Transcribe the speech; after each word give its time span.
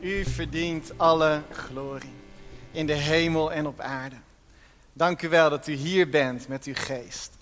U 0.00 0.24
verdient 0.24 0.92
alle 0.96 1.42
glorie 1.50 2.14
in 2.70 2.86
de 2.86 2.92
hemel 2.92 3.52
en 3.52 3.66
op 3.66 3.80
aarde. 3.80 4.16
Dank 4.92 5.22
u 5.22 5.28
wel 5.28 5.50
dat 5.50 5.66
u 5.66 5.72
hier 5.72 6.08
bent 6.08 6.48
met 6.48 6.64
uw 6.64 6.74
geest. 6.76 7.32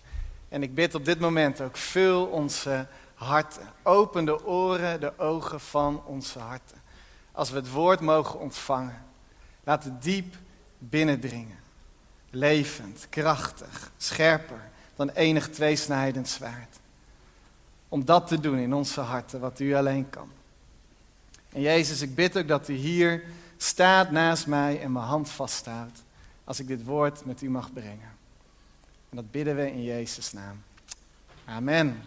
En 0.49 0.63
ik 0.63 0.75
bid 0.75 0.95
op 0.95 1.05
dit 1.05 1.21
moment 1.21 1.61
ook, 1.61 1.77
vul 1.77 2.27
onze 2.27 2.87
harten. 3.15 3.69
Open 3.83 4.25
de 4.25 4.47
oren, 4.47 5.01
de 5.01 5.19
ogen 5.19 5.61
van 5.61 6.03
onze 6.05 6.39
harten. 6.39 6.83
Als 7.33 7.51
we 7.51 7.57
het 7.57 7.71
woord 7.71 8.01
mogen 8.01 8.41
ontvangen, 8.41 9.05
laat 9.65 9.85
het 9.85 10.03
diep 10.03 10.35
binnendringen. 10.79 11.59
Levend, 12.31 13.07
krachtig, 13.11 13.91
scherper 13.97 14.71
dan 14.97 15.11
enig 15.11 15.49
tweesnijdend 15.49 16.29
zwaard. 16.29 16.79
Om 17.89 18.05
dat 18.05 18.27
te 18.27 18.41
doen 18.41 18.59
in 18.59 18.75
onze 18.75 19.01
harten, 19.01 19.41
wat 19.41 19.61
u 19.61 19.75
alleen 19.75 20.11
kan. 20.11 20.31
En 21.55 21.61
Jezus, 21.61 22.01
ik 22.01 22.15
bid 22.15 22.39
ook 22.39 22.49
dat 22.49 22.69
u 22.69 22.75
hier 22.75 23.23
staat 23.57 24.11
naast 24.11 24.47
mij 24.47 24.81
en 24.81 24.93
mijn 24.93 25.05
hand 25.05 25.31
vasthoudt. 25.31 26.03
Als 26.45 26.61
ik 26.61 26.67
dit 26.67 26.85
woord 26.85 27.25
met 27.25 27.43
u 27.43 27.51
mag 27.51 27.73
brengen. 27.73 28.13
En 29.11 29.17
dat 29.17 29.31
bidden 29.31 29.57
we 29.57 29.71
in 29.71 29.85
Jezus' 29.85 30.33
naam. 30.33 30.63
Amen. 31.45 32.03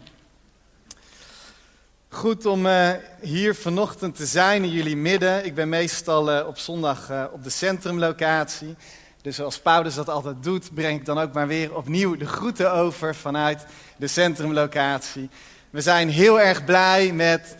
Goed 2.08 2.46
om 2.46 2.66
uh, 2.66 2.90
hier 3.20 3.54
vanochtend 3.54 4.16
te 4.16 4.26
zijn 4.26 4.62
in 4.62 4.70
jullie 4.70 4.96
midden. 4.96 5.44
Ik 5.44 5.54
ben 5.54 5.68
meestal 5.68 6.38
uh, 6.38 6.46
op 6.46 6.58
zondag 6.58 7.10
uh, 7.10 7.24
op 7.32 7.44
de 7.44 7.50
centrumlocatie. 7.50 8.74
Dus 9.22 9.36
zoals 9.36 9.60
Paulus 9.60 9.94
dat 9.94 10.08
altijd 10.08 10.42
doet, 10.42 10.74
breng 10.74 10.98
ik 10.98 11.04
dan 11.04 11.18
ook 11.18 11.32
maar 11.32 11.46
weer 11.46 11.74
opnieuw 11.74 12.16
de 12.16 12.26
groeten 12.26 12.72
over 12.72 13.14
vanuit 13.14 13.66
de 13.96 14.06
centrumlocatie. 14.06 15.30
We 15.70 15.80
zijn 15.80 16.08
heel 16.08 16.40
erg 16.40 16.64
blij 16.64 17.12
met 17.12 17.56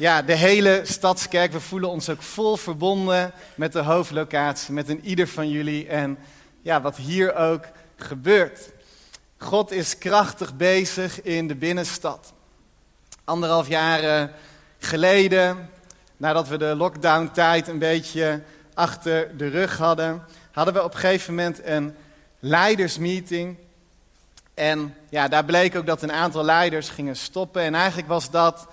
ja, 0.00 0.22
de 0.22 0.34
hele 0.34 0.80
stadskerk. 0.84 1.52
We 1.52 1.60
voelen 1.60 1.90
ons 1.90 2.08
ook 2.08 2.22
vol 2.22 2.56
verbonden 2.56 3.32
met 3.54 3.72
de 3.72 3.78
hoofdlocatie, 3.78 4.74
met 4.74 4.88
een 4.88 5.04
ieder 5.04 5.28
van 5.28 5.48
jullie 5.48 5.88
en 5.88 6.18
ja, 6.62 6.80
wat 6.80 6.96
hier 6.96 7.34
ook 7.34 7.64
gebeurt. 7.96 8.72
God 9.38 9.70
is 9.70 9.98
krachtig 9.98 10.56
bezig 10.56 11.22
in 11.22 11.48
de 11.48 11.54
binnenstad. 11.54 12.32
Anderhalf 13.24 13.68
jaar 13.68 14.30
geleden, 14.78 15.70
nadat 16.16 16.48
we 16.48 16.58
de 16.58 16.74
lockdown-tijd 16.76 17.68
een 17.68 17.78
beetje 17.78 18.42
achter 18.74 19.36
de 19.36 19.48
rug 19.48 19.76
hadden, 19.78 20.24
hadden 20.50 20.74
we 20.74 20.84
op 20.84 20.94
een 20.94 21.00
gegeven 21.00 21.34
moment 21.34 21.60
een 21.64 21.96
leidersmeeting. 22.38 23.56
En 24.54 24.94
ja, 25.08 25.28
daar 25.28 25.44
bleek 25.44 25.76
ook 25.76 25.86
dat 25.86 26.02
een 26.02 26.12
aantal 26.12 26.44
leiders 26.44 26.88
gingen 26.88 27.16
stoppen. 27.16 27.62
En 27.62 27.74
eigenlijk 27.74 28.08
was 28.08 28.30
dat 28.30 28.66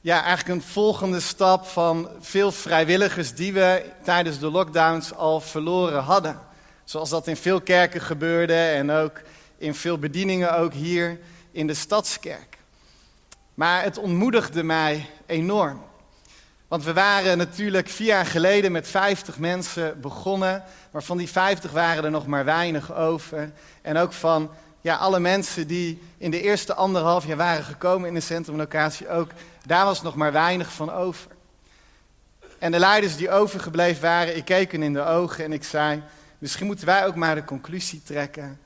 ja, 0.00 0.22
eigenlijk 0.22 0.48
een 0.48 0.68
volgende 0.70 1.20
stap 1.20 1.66
van 1.66 2.08
veel 2.20 2.52
vrijwilligers 2.52 3.34
die 3.34 3.52
we 3.52 3.84
tijdens 4.04 4.38
de 4.38 4.50
lockdowns 4.50 5.14
al 5.14 5.40
verloren 5.40 6.02
hadden. 6.02 6.40
Zoals 6.84 7.10
dat 7.10 7.26
in 7.26 7.36
veel 7.36 7.60
kerken 7.60 8.00
gebeurde 8.00 8.54
en 8.54 8.90
ook 8.90 9.20
in 9.58 9.74
veel 9.74 9.98
bedieningen, 9.98 10.58
ook 10.58 10.72
hier 10.72 11.18
in 11.50 11.66
de 11.66 11.74
stadskerk. 11.74 12.58
Maar 13.54 13.82
het 13.82 13.98
ontmoedigde 13.98 14.62
mij 14.62 15.06
enorm. 15.26 15.82
Want 16.68 16.84
we 16.84 16.92
waren 16.92 17.38
natuurlijk 17.38 17.88
vier 17.88 18.06
jaar 18.06 18.26
geleden 18.26 18.72
met 18.72 18.88
50 18.88 19.38
mensen 19.38 20.00
begonnen, 20.00 20.64
maar 20.90 21.02
van 21.02 21.16
die 21.16 21.28
50 21.28 21.70
waren 21.70 22.04
er 22.04 22.10
nog 22.10 22.26
maar 22.26 22.44
weinig 22.44 22.94
over. 22.94 23.52
En 23.82 23.96
ook 23.96 24.12
van 24.12 24.50
ja, 24.80 24.96
alle 24.96 25.20
mensen 25.20 25.66
die 25.66 26.02
in 26.18 26.30
de 26.30 26.42
eerste 26.42 26.74
anderhalf 26.74 27.26
jaar 27.26 27.36
waren 27.36 27.64
gekomen 27.64 28.08
in 28.08 28.14
de 28.14 28.20
centrumlocatie, 28.20 29.08
ook 29.08 29.30
daar 29.68 29.84
was 29.84 30.02
nog 30.02 30.14
maar 30.14 30.32
weinig 30.32 30.72
van 30.72 30.92
over. 30.92 31.30
En 32.58 32.72
de 32.72 32.78
leiders 32.78 33.16
die 33.16 33.30
overgebleven 33.30 34.02
waren, 34.02 34.36
ik 34.36 34.44
keek 34.44 34.72
hen 34.72 34.82
in 34.82 34.92
de 34.92 35.04
ogen 35.04 35.44
en 35.44 35.52
ik 35.52 35.64
zei, 35.64 36.02
misschien 36.38 36.66
moeten 36.66 36.86
wij 36.86 37.06
ook 37.06 37.14
maar 37.14 37.34
de 37.34 37.44
conclusie 37.44 38.02
trekken 38.02 38.60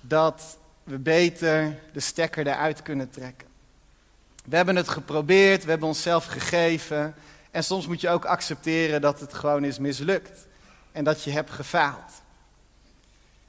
dat 0.00 0.58
we 0.84 0.98
beter 0.98 1.78
de 1.92 2.00
stekker 2.00 2.46
eruit 2.46 2.82
kunnen 2.82 3.10
trekken. 3.10 3.48
We 4.44 4.56
hebben 4.56 4.76
het 4.76 4.88
geprobeerd, 4.88 5.64
we 5.64 5.70
hebben 5.70 5.88
onszelf 5.88 6.24
gegeven 6.24 7.14
en 7.50 7.64
soms 7.64 7.86
moet 7.86 8.00
je 8.00 8.08
ook 8.08 8.24
accepteren 8.24 9.00
dat 9.00 9.20
het 9.20 9.34
gewoon 9.34 9.64
is 9.64 9.78
mislukt 9.78 10.46
en 10.92 11.04
dat 11.04 11.22
je 11.22 11.30
hebt 11.30 11.50
gefaald. 11.50 12.12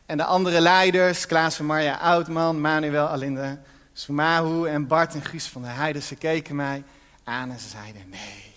En 0.06 0.18
de 0.18 0.24
andere 0.24 0.62
leiders, 0.62 1.26
Klaas 1.26 1.60
en 1.60 1.66
Marja 1.66 1.96
Oudman, 1.96 2.62
Manuel 2.62 3.08
Alinde 3.08 3.58
Sumahu 3.94 4.68
en 4.68 4.88
Bart 4.88 5.14
en 5.14 5.24
Guus 5.24 5.48
van 5.48 5.62
der 5.62 5.76
Heijden, 5.76 6.02
ze 6.02 6.16
keken 6.16 6.56
mij 6.56 6.84
aan 7.24 7.52
en 7.52 7.60
ze 7.60 7.70
zeiden: 7.70 8.10
Nee, 8.10 8.54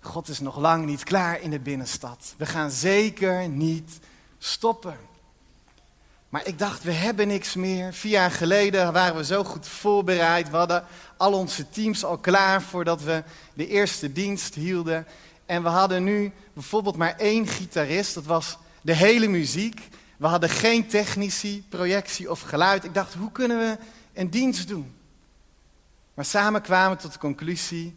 God 0.00 0.28
is 0.28 0.40
nog 0.40 0.56
lang 0.56 0.86
niet 0.86 1.04
klaar 1.04 1.40
in 1.40 1.50
de 1.50 1.60
binnenstad. 1.60 2.34
We 2.36 2.46
gaan 2.46 2.70
zeker 2.70 3.48
niet 3.48 3.98
stoppen. 4.38 4.96
Maar 6.28 6.46
ik 6.46 6.58
dacht, 6.58 6.82
we 6.82 6.92
hebben 6.92 7.28
niks 7.28 7.54
meer. 7.54 7.92
Vier 7.92 8.10
jaar 8.10 8.30
geleden 8.30 8.92
waren 8.92 9.16
we 9.16 9.24
zo 9.24 9.44
goed 9.44 9.66
voorbereid. 9.66 10.50
We 10.50 10.56
hadden 10.56 10.84
al 11.16 11.32
onze 11.32 11.68
teams 11.68 12.04
al 12.04 12.18
klaar 12.18 12.62
voordat 12.62 13.02
we 13.02 13.22
de 13.54 13.68
eerste 13.68 14.12
dienst 14.12 14.54
hielden. 14.54 15.06
En 15.46 15.62
we 15.62 15.68
hadden 15.68 16.04
nu 16.04 16.32
bijvoorbeeld 16.52 16.96
maar 16.96 17.16
één 17.16 17.46
gitarist. 17.46 18.14
Dat 18.14 18.24
was 18.24 18.58
de 18.82 18.94
hele 18.94 19.28
muziek. 19.28 19.88
We 20.16 20.26
hadden 20.26 20.48
geen 20.48 20.86
technici, 20.86 21.64
projectie 21.68 22.30
of 22.30 22.40
geluid. 22.40 22.84
Ik 22.84 22.94
dacht, 22.94 23.14
hoe 23.14 23.32
kunnen 23.32 23.58
we 23.58 23.78
een 24.12 24.30
dienst 24.30 24.68
doen? 24.68 24.94
Maar 26.14 26.24
samen 26.24 26.62
kwamen 26.62 26.96
we 26.96 27.02
tot 27.02 27.12
de 27.12 27.18
conclusie: 27.18 27.96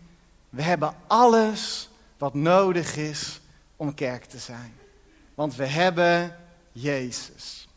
we 0.49 0.61
hebben 0.61 0.95
alles 1.07 1.89
wat 2.17 2.33
nodig 2.33 2.95
is 2.95 3.39
om 3.75 3.93
kerk 3.93 4.25
te 4.25 4.37
zijn. 4.37 4.73
Want 5.35 5.55
we 5.55 5.65
hebben 5.65 6.35
Jezus. 6.71 7.67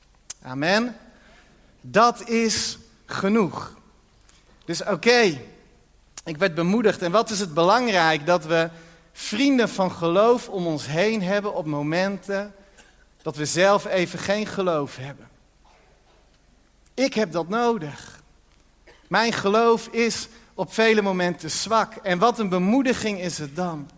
Amen. 0.43 0.97
Dat 1.81 2.29
is 2.29 2.79
genoeg. 3.07 3.77
Dus 4.65 4.85
oké, 4.85 5.41
ik 6.25 6.37
werd 6.37 6.55
bemoedigd. 6.55 7.03
En 7.03 7.11
wat 7.11 7.31
is 7.31 7.41
het 7.41 7.55
belangrijk 7.55 8.27
dat 8.27 8.45
we 8.45 8.71
vrienden 9.13 9.69
van 9.69 9.93
geloof 9.93 10.49
om 10.49 10.67
ons 10.67 10.87
heen 10.87 11.23
hebben 11.23 11.55
op 11.55 11.67
momenten 11.67 12.55
dat 13.23 13.37
we 13.37 13.47
zelf 13.47 13.87
even 13.87 14.19
geen 14.19 14.47
geloof 14.47 14.97
hebben. 14.97 15.29
Ik 16.95 17.15
heb 17.15 17.33
dat 17.33 17.49
nodig. 17.49 18.18
Mijn 19.09 19.33
geloof 19.33 19.87
is 19.87 20.29
op 20.55 20.73
vele 20.73 21.03
momenten 21.03 21.51
zwak. 21.51 21.95
En 21.95 22.19
wat 22.19 22.39
een 22.39 22.49
bemoediging 22.49 23.21
is 23.21 23.39
het 23.39 23.57
dan 23.57 23.89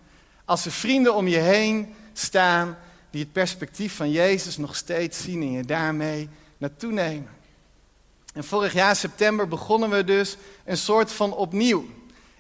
als 0.50 0.64
er 0.64 0.72
vrienden 0.72 1.14
om 1.14 1.28
je 1.28 1.38
heen 1.38 1.94
staan 2.12 2.76
die 3.10 3.22
het 3.22 3.32
perspectief 3.32 3.96
van 3.96 4.10
Jezus 4.10 4.56
nog 4.56 4.76
steeds 4.76 5.22
zien 5.22 5.42
en 5.42 5.50
je 5.50 5.64
daarmee 5.64 6.28
naartoe 6.58 6.92
nemen. 6.92 7.30
En 8.34 8.44
vorig 8.44 8.72
jaar 8.72 8.96
september 8.96 9.48
begonnen 9.48 9.90
we 9.90 10.04
dus 10.04 10.36
een 10.64 10.76
soort 10.76 11.12
van 11.12 11.34
opnieuw. 11.34 11.86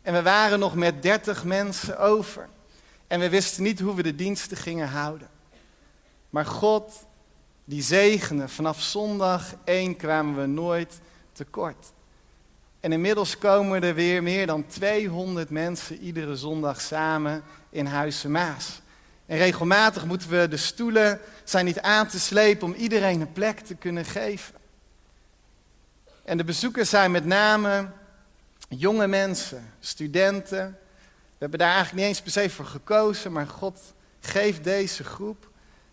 En 0.02 0.12
we 0.12 0.22
waren 0.22 0.58
nog 0.58 0.74
met 0.74 1.02
30 1.02 1.44
mensen 1.44 1.98
over. 1.98 2.48
En 3.06 3.20
we 3.20 3.28
wisten 3.28 3.62
niet 3.62 3.80
hoe 3.80 3.94
we 3.94 4.02
de 4.02 4.14
diensten 4.14 4.56
gingen 4.56 4.88
houden. 4.88 5.28
Maar 6.30 6.46
God, 6.46 7.06
die 7.64 7.82
zegende, 7.82 8.48
vanaf 8.48 8.80
zondag 8.80 9.54
1 9.64 9.96
kwamen 9.96 10.40
we 10.40 10.46
nooit 10.46 11.00
tekort. 11.32 11.92
En 12.80 12.92
inmiddels 12.92 13.38
komen 13.38 13.82
er 13.82 13.94
weer 13.94 14.22
meer 14.22 14.46
dan 14.46 14.66
200 14.66 15.50
mensen 15.50 15.98
iedere 15.98 16.36
zondag 16.36 16.80
samen 16.80 17.42
in 17.70 17.86
Huizen 17.86 18.30
Maas. 18.30 18.80
En 19.26 19.36
regelmatig 19.38 20.04
moeten 20.04 20.28
we 20.30 20.48
de 20.48 20.56
stoelen 20.56 21.20
zijn 21.44 21.64
niet 21.64 21.80
aan 21.80 22.06
te 22.06 22.20
slepen 22.20 22.66
om 22.66 22.74
iedereen 22.74 23.20
een 23.20 23.32
plek 23.32 23.58
te 23.58 23.74
kunnen 23.74 24.04
geven. 24.04 24.54
En 26.24 26.36
de 26.36 26.44
bezoekers 26.44 26.90
zijn 26.90 27.10
met 27.10 27.24
name 27.24 27.88
jonge 28.68 29.06
mensen, 29.06 29.72
studenten. 29.80 30.78
We 31.30 31.36
hebben 31.38 31.58
daar 31.58 31.74
eigenlijk 31.74 31.96
niet 31.96 32.06
eens 32.06 32.22
per 32.22 32.42
se 32.42 32.50
voor 32.50 32.64
gekozen, 32.64 33.32
maar 33.32 33.46
God 33.46 33.80
geeft 34.20 34.64
deze 34.64 35.04
groep 35.04 35.48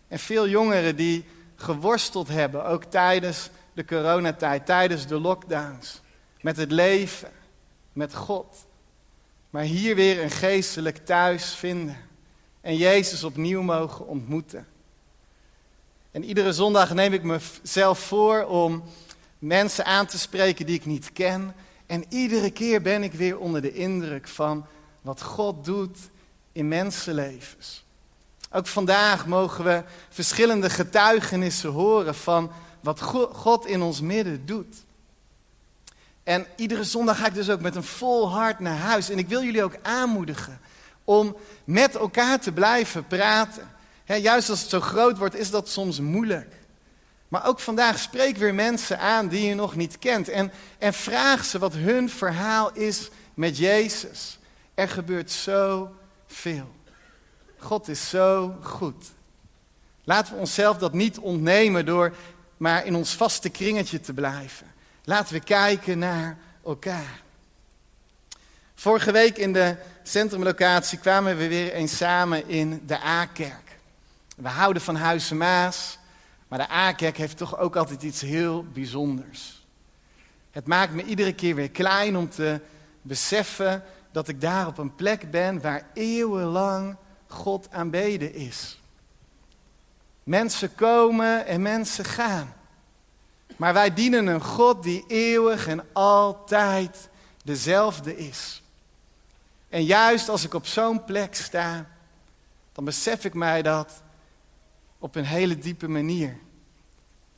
en 0.08 0.18
veel 0.18 0.48
jongeren 0.48 0.96
die 0.96 1.24
geworsteld 1.56 2.28
hebben, 2.28 2.64
ook 2.64 2.84
tijdens 2.84 3.50
de 3.72 3.84
coronatijd, 3.84 4.66
tijdens 4.66 5.06
de 5.06 5.20
lockdowns. 5.20 6.00
Met 6.40 6.56
het 6.56 6.70
leven, 6.70 7.30
met 7.92 8.14
God. 8.14 8.66
Maar 9.50 9.62
hier 9.62 9.94
weer 9.94 10.22
een 10.22 10.30
geestelijk 10.30 10.96
thuis 10.96 11.54
vinden. 11.54 11.96
En 12.60 12.76
Jezus 12.76 13.24
opnieuw 13.24 13.62
mogen 13.62 14.06
ontmoeten. 14.06 14.66
En 16.10 16.24
iedere 16.24 16.52
zondag 16.52 16.94
neem 16.94 17.12
ik 17.12 17.22
mezelf 17.22 17.98
voor 17.98 18.44
om 18.44 18.82
mensen 19.38 19.84
aan 19.84 20.06
te 20.06 20.18
spreken 20.18 20.66
die 20.66 20.74
ik 20.74 20.86
niet 20.86 21.12
ken. 21.12 21.54
En 21.86 22.04
iedere 22.08 22.50
keer 22.50 22.82
ben 22.82 23.02
ik 23.02 23.12
weer 23.12 23.38
onder 23.38 23.62
de 23.62 23.72
indruk 23.72 24.28
van 24.28 24.66
wat 25.02 25.22
God 25.22 25.64
doet 25.64 25.98
in 26.52 26.68
mensenlevens. 26.68 27.84
Ook 28.50 28.66
vandaag 28.66 29.26
mogen 29.26 29.64
we 29.64 29.82
verschillende 30.08 30.70
getuigenissen 30.70 31.70
horen 31.70 32.14
van 32.14 32.52
wat 32.80 33.00
God 33.32 33.66
in 33.66 33.82
ons 33.82 34.00
midden 34.00 34.46
doet. 34.46 34.76
En 36.28 36.46
iedere 36.56 36.84
zondag 36.84 37.18
ga 37.18 37.26
ik 37.26 37.34
dus 37.34 37.50
ook 37.50 37.60
met 37.60 37.76
een 37.76 37.84
vol 37.84 38.30
hart 38.30 38.58
naar 38.58 38.76
huis. 38.76 39.10
En 39.10 39.18
ik 39.18 39.28
wil 39.28 39.42
jullie 39.42 39.62
ook 39.62 39.76
aanmoedigen 39.82 40.60
om 41.04 41.36
met 41.64 41.94
elkaar 41.94 42.40
te 42.40 42.52
blijven 42.52 43.06
praten. 43.06 43.70
juist 44.04 44.50
als 44.50 44.60
het 44.60 44.70
zo 44.70 44.80
groot 44.80 45.18
wordt, 45.18 45.34
is 45.34 45.50
dat 45.50 45.68
soms 45.68 46.00
moeilijk. 46.00 46.54
Maar 47.28 47.46
ook 47.46 47.60
vandaag 47.60 47.98
spreek 47.98 48.36
weer 48.36 48.54
mensen 48.54 48.98
aan 48.98 49.28
die 49.28 49.48
je 49.48 49.54
nog 49.54 49.76
niet 49.76 49.98
kent. 49.98 50.28
En, 50.28 50.52
en 50.78 50.92
vraag 50.92 51.44
ze 51.44 51.58
wat 51.58 51.74
hun 51.74 52.10
verhaal 52.10 52.72
is 52.72 53.10
met 53.34 53.58
Jezus. 53.58 54.38
Er 54.74 54.88
gebeurt 54.88 55.30
zoveel. 55.30 56.74
God 57.58 57.88
is 57.88 58.08
zo 58.08 58.56
goed. 58.60 59.04
Laten 60.04 60.34
we 60.34 60.40
onszelf 60.40 60.78
dat 60.78 60.92
niet 60.92 61.18
ontnemen 61.18 61.86
door 61.86 62.14
maar 62.56 62.86
in 62.86 62.94
ons 62.94 63.14
vaste 63.14 63.48
kringetje 63.48 64.00
te 64.00 64.12
blijven. 64.12 64.76
Laten 65.08 65.34
we 65.34 65.40
kijken 65.40 65.98
naar 65.98 66.38
elkaar. 66.64 67.22
Vorige 68.74 69.12
week 69.12 69.36
in 69.36 69.52
de 69.52 69.76
centrumlocatie 70.02 70.98
kwamen 70.98 71.36
we 71.36 71.48
weer 71.48 71.72
eens 71.72 71.96
samen 71.96 72.48
in 72.48 72.82
de 72.86 73.04
A-kerk. 73.04 73.78
We 74.36 74.48
houden 74.48 74.82
van 74.82 74.96
Huizen 74.96 75.36
Maas, 75.36 75.98
maar 76.48 76.58
de 76.58 76.70
A-kerk 76.70 77.16
heeft 77.16 77.36
toch 77.36 77.58
ook 77.58 77.76
altijd 77.76 78.02
iets 78.02 78.20
heel 78.20 78.64
bijzonders. 78.72 79.66
Het 80.50 80.66
maakt 80.66 80.92
me 80.92 81.04
iedere 81.04 81.32
keer 81.32 81.54
weer 81.54 81.70
klein 81.70 82.16
om 82.16 82.30
te 82.30 82.60
beseffen 83.02 83.84
dat 84.12 84.28
ik 84.28 84.40
daar 84.40 84.66
op 84.66 84.78
een 84.78 84.94
plek 84.94 85.30
ben 85.30 85.60
waar 85.60 85.86
eeuwenlang 85.94 86.96
God 87.26 87.68
aanbeden 87.70 88.34
is. 88.34 88.80
Mensen 90.22 90.74
komen 90.74 91.46
en 91.46 91.62
mensen 91.62 92.04
gaan. 92.04 92.56
Maar 93.56 93.72
wij 93.72 93.94
dienen 93.94 94.26
een 94.26 94.42
God 94.42 94.82
die 94.82 95.04
eeuwig 95.06 95.66
en 95.66 95.86
altijd 95.92 97.08
dezelfde 97.44 98.16
is. 98.16 98.62
En 99.68 99.84
juist 99.84 100.28
als 100.28 100.44
ik 100.44 100.54
op 100.54 100.66
zo'n 100.66 101.04
plek 101.04 101.34
sta, 101.34 101.86
dan 102.72 102.84
besef 102.84 103.24
ik 103.24 103.34
mij 103.34 103.62
dat 103.62 104.02
op 104.98 105.14
een 105.14 105.24
hele 105.24 105.58
diepe 105.58 105.88
manier. 105.88 106.38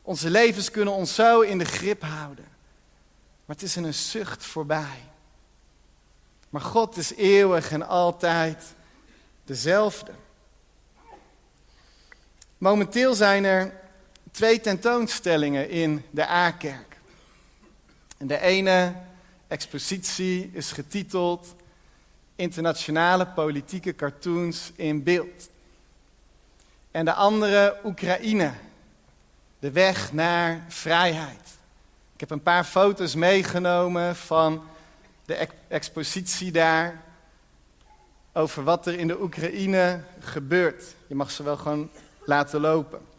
Onze 0.03 0.31
levens 0.31 0.71
kunnen 0.71 0.95
ons 0.95 1.15
zo 1.15 1.41
in 1.41 1.59
de 1.59 1.65
grip 1.65 2.03
houden. 2.03 2.49
Maar 3.45 3.57
het 3.57 3.63
is 3.63 3.77
in 3.77 3.85
een 3.85 3.95
zucht 3.95 4.45
voorbij. 4.45 5.09
Maar 6.51 6.61
God 6.61 6.97
is 6.97 7.15
eeuwig 7.15 7.73
en 7.73 7.89
altijd 7.89 8.75
dezelfde. 9.45 10.13
Momenteel 12.59 13.15
zijn 13.15 13.45
er 13.45 13.81
twee 14.31 14.61
tentoonstellingen 14.61 15.69
in 15.71 16.05
de 16.11 16.29
A-kerk. 16.29 16.97
De 18.19 18.41
ene 18.41 18.95
expositie 19.49 20.51
is 20.53 20.73
getiteld 20.73 21.55
Internationale 22.37 23.27
politieke 23.27 23.95
cartoons 23.95 24.73
in 24.77 25.03
beeld. 25.03 25.49
En 26.91 27.05
de 27.05 27.13
andere 27.13 27.77
Oekraïne, 27.85 28.53
de 29.59 29.71
weg 29.71 30.13
naar 30.13 30.65
vrijheid. 30.69 31.49
Ik 32.15 32.21
heb 32.21 32.31
een 32.31 32.43
paar 32.43 32.65
foto's 32.65 33.15
meegenomen 33.15 34.17
van 34.17 34.63
de 35.25 35.49
expositie 35.69 36.53
daar 36.53 37.03
over 38.33 38.65
wat 38.65 38.87
er 38.87 38.99
in 38.99 39.09
de 39.09 39.21
Oekraïne 39.21 40.01
gebeurt. 40.21 40.95
Je 41.07 41.15
mag 41.15 41.31
ze 41.31 41.43
wel 41.43 41.57
gewoon 41.57 41.91
laten 42.25 42.61
lopen. 42.61 43.10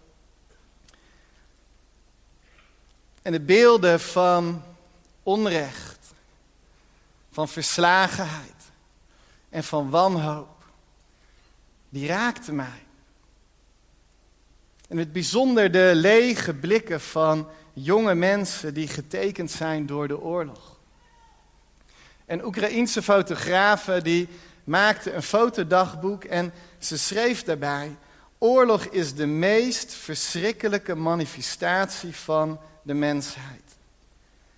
En 3.22 3.32
de 3.32 3.40
beelden 3.40 4.00
van 4.00 4.64
onrecht, 5.24 6.14
van 7.32 7.50
verslagenheid 7.50 8.72
en 9.50 9.64
van 9.64 9.90
wanhoop, 9.90 10.64
die 11.90 12.08
raakten 12.08 12.56
mij. 12.56 12.86
En 14.88 14.98
het 14.98 15.14
bijzonder 15.14 15.72
de 15.72 15.92
lege 15.96 16.54
blikken 16.54 17.02
van 17.02 17.48
jonge 17.74 18.16
mensen 18.16 18.74
die 18.74 18.88
getekend 18.88 19.52
zijn 19.52 19.86
door 19.86 20.08
de 20.08 20.20
oorlog. 20.20 20.80
En 22.26 22.46
Oekraïense 22.46 23.02
fotografen 23.02 24.04
die 24.04 24.28
maakten 24.64 25.16
een 25.16 25.24
fotodagboek 25.24 26.24
en 26.24 26.54
ze 26.80 26.98
schreef 26.98 27.44
daarbij: 27.44 27.96
Oorlog 28.38 28.86
is 28.86 29.16
de 29.16 29.26
meest 29.26 29.94
verschrikkelijke 29.94 30.96
manifestatie 30.96 32.16
van 32.16 32.60
de 32.82 32.94
mensheid. 32.94 33.76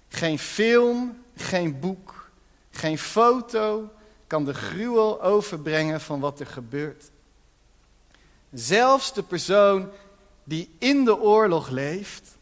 Geen 0.07 0.39
film, 0.39 1.23
geen 1.35 1.79
boek, 1.79 2.29
geen 2.71 2.97
foto 2.97 3.89
kan 4.27 4.45
de 4.45 4.53
gruwel 4.53 5.21
overbrengen 5.21 6.01
van 6.01 6.19
wat 6.19 6.39
er 6.39 6.47
gebeurt. 6.47 7.11
Zelfs 8.51 9.13
de 9.13 9.23
persoon 9.23 9.89
die 10.43 10.75
in 10.79 11.05
de 11.05 11.19
oorlog 11.19 11.69
leeft, 11.69 12.37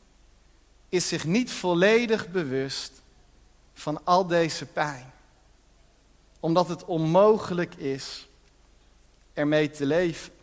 is 0.90 1.08
zich 1.08 1.26
niet 1.26 1.52
volledig 1.52 2.30
bewust 2.30 3.02
van 3.74 4.06
al 4.06 4.28
deze 4.28 4.66
pijn. 4.66 5.14
Omdat 6.40 6.68
het 6.68 6.86
onmogelijk 6.86 7.76
is 7.76 8.28
ermee 9.34 9.70
te 9.70 9.86
leven. 9.86 10.34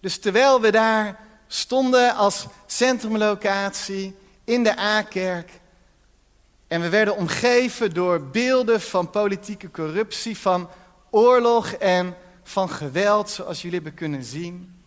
Dus 0.00 0.18
terwijl 0.18 0.60
we 0.60 0.70
daar 0.70 1.20
stonden 1.52 2.14
als 2.14 2.46
centrumlocatie 2.66 4.16
in 4.44 4.64
de 4.64 4.78
A-kerk 4.78 5.60
en 6.68 6.80
we 6.80 6.88
werden 6.88 7.16
omgeven 7.16 7.94
door 7.94 8.22
beelden 8.22 8.80
van 8.80 9.10
politieke 9.10 9.70
corruptie, 9.70 10.38
van 10.38 10.70
oorlog 11.10 11.72
en 11.72 12.16
van 12.42 12.70
geweld, 12.70 13.30
zoals 13.30 13.62
jullie 13.62 13.76
hebben 13.76 13.94
kunnen 13.94 14.24
zien, 14.24 14.82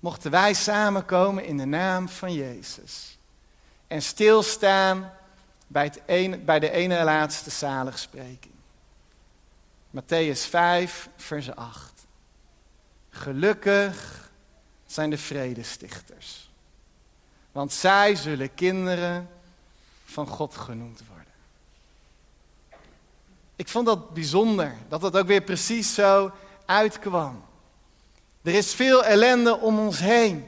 mochten 0.00 0.30
wij 0.30 0.54
samenkomen 0.54 1.44
in 1.44 1.56
de 1.56 1.64
naam 1.64 2.08
van 2.08 2.32
Jezus. 2.32 3.18
En 3.86 4.02
stilstaan 4.02 5.12
bij, 5.66 5.92
het 6.06 6.44
bij 6.44 6.60
de 6.60 6.70
ene 6.70 7.04
laatste 7.04 7.50
zaligspreking. 7.50 8.54
Matthäus 9.90 10.48
5, 10.48 11.08
vers 11.16 11.56
8. 11.56 12.06
Gelukkig 13.10 14.23
zijn 14.94 15.10
de 15.10 15.18
vredestichters, 15.18 16.50
want 17.52 17.72
zij 17.72 18.14
zullen 18.14 18.54
kinderen 18.54 19.28
van 20.04 20.26
God 20.26 20.54
genoemd 20.56 21.02
worden. 21.08 21.32
Ik 23.56 23.68
vond 23.68 23.86
dat 23.86 24.14
bijzonder, 24.14 24.76
dat 24.88 25.02
het 25.02 25.16
ook 25.16 25.26
weer 25.26 25.42
precies 25.42 25.94
zo 25.94 26.30
uitkwam. 26.66 27.44
Er 28.42 28.54
is 28.54 28.74
veel 28.74 29.04
ellende 29.04 29.56
om 29.58 29.78
ons 29.78 29.98
heen. 29.98 30.44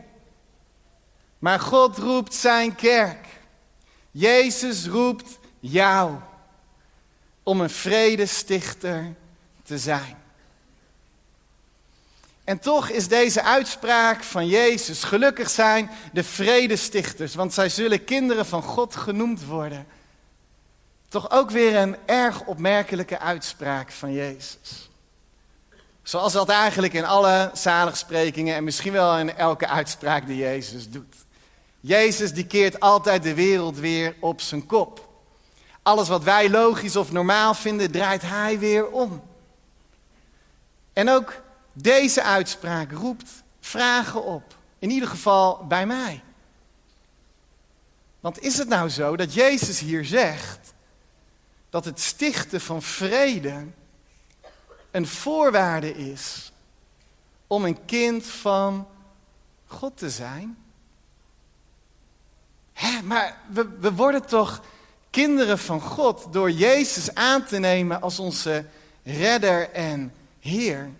Maar 1.38 1.60
God 1.60 1.98
roept 1.98 2.34
zijn 2.34 2.74
kerk. 2.74 3.26
Jezus 4.10 4.86
roept 4.86 5.38
jou 5.60 6.14
om 7.42 7.60
een 7.60 7.70
vredestichter 7.70 9.14
te 9.62 9.78
zijn. 9.78 10.24
En 12.46 12.58
toch 12.58 12.88
is 12.88 13.08
deze 13.08 13.42
uitspraak 13.42 14.22
van 14.22 14.46
Jezus, 14.46 15.04
gelukkig 15.04 15.50
zijn 15.50 15.90
de 16.12 16.24
vredestichters, 16.24 17.34
want 17.34 17.54
zij 17.54 17.68
zullen 17.68 18.04
kinderen 18.04 18.46
van 18.46 18.62
God 18.62 18.96
genoemd 18.96 19.44
worden. 19.44 19.86
Toch 21.08 21.30
ook 21.30 21.50
weer 21.50 21.76
een 21.76 21.96
erg 22.04 22.44
opmerkelijke 22.44 23.18
uitspraak 23.18 23.92
van 23.92 24.12
Jezus. 24.12 24.90
Zoals 26.02 26.32
dat 26.32 26.48
eigenlijk 26.48 26.92
in 26.92 27.04
alle 27.04 27.50
zaligsprekingen 27.54 28.54
en 28.54 28.64
misschien 28.64 28.92
wel 28.92 29.18
in 29.18 29.36
elke 29.36 29.68
uitspraak 29.68 30.26
die 30.26 30.36
Jezus 30.36 30.90
doet. 30.90 31.14
Jezus 31.80 32.32
die 32.32 32.46
keert 32.46 32.80
altijd 32.80 33.22
de 33.22 33.34
wereld 33.34 33.78
weer 33.78 34.16
op 34.20 34.40
zijn 34.40 34.66
kop. 34.66 35.08
Alles 35.82 36.08
wat 36.08 36.22
wij 36.22 36.50
logisch 36.50 36.96
of 36.96 37.12
normaal 37.12 37.54
vinden, 37.54 37.90
draait 37.90 38.22
hij 38.22 38.58
weer 38.58 38.90
om. 38.90 39.22
En 40.92 41.10
ook 41.10 41.44
deze 41.78 42.22
uitspraak 42.22 42.92
roept 42.92 43.42
vragen 43.60 44.24
op. 44.24 44.56
In 44.78 44.90
ieder 44.90 45.08
geval 45.08 45.66
bij 45.66 45.86
mij. 45.86 46.22
Want 48.20 48.40
is 48.40 48.58
het 48.58 48.68
nou 48.68 48.88
zo 48.88 49.16
dat 49.16 49.34
Jezus 49.34 49.78
hier 49.78 50.04
zegt 50.04 50.74
dat 51.70 51.84
het 51.84 52.00
stichten 52.00 52.60
van 52.60 52.82
vrede 52.82 53.66
een 54.90 55.06
voorwaarde 55.06 55.96
is 55.96 56.52
om 57.46 57.64
een 57.64 57.84
kind 57.84 58.26
van 58.26 58.88
God 59.66 59.96
te 59.96 60.10
zijn? 60.10 60.58
Hè, 62.72 63.02
maar 63.02 63.38
we, 63.48 63.68
we 63.78 63.92
worden 63.92 64.26
toch 64.26 64.62
kinderen 65.10 65.58
van 65.58 65.80
God 65.80 66.32
door 66.32 66.50
Jezus 66.50 67.14
aan 67.14 67.44
te 67.44 67.58
nemen 67.58 68.00
als 68.00 68.18
onze 68.18 68.64
redder 69.02 69.70
en 69.70 70.12
Heer. 70.40 70.90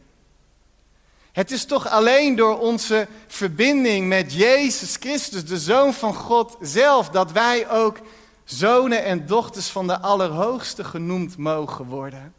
Het 1.36 1.50
is 1.50 1.64
toch 1.64 1.88
alleen 1.88 2.36
door 2.36 2.58
onze 2.58 3.08
verbinding 3.26 4.08
met 4.08 4.32
Jezus 4.32 4.96
Christus, 4.96 5.44
de 5.44 5.58
Zoon 5.58 5.94
van 5.94 6.14
God 6.14 6.56
zelf, 6.60 7.08
dat 7.08 7.32
wij 7.32 7.70
ook 7.70 7.98
zonen 8.44 9.04
en 9.04 9.26
dochters 9.26 9.68
van 9.68 9.86
de 9.86 10.00
Allerhoogste 10.00 10.84
genoemd 10.84 11.36
mogen 11.36 11.84
worden. 11.84 12.34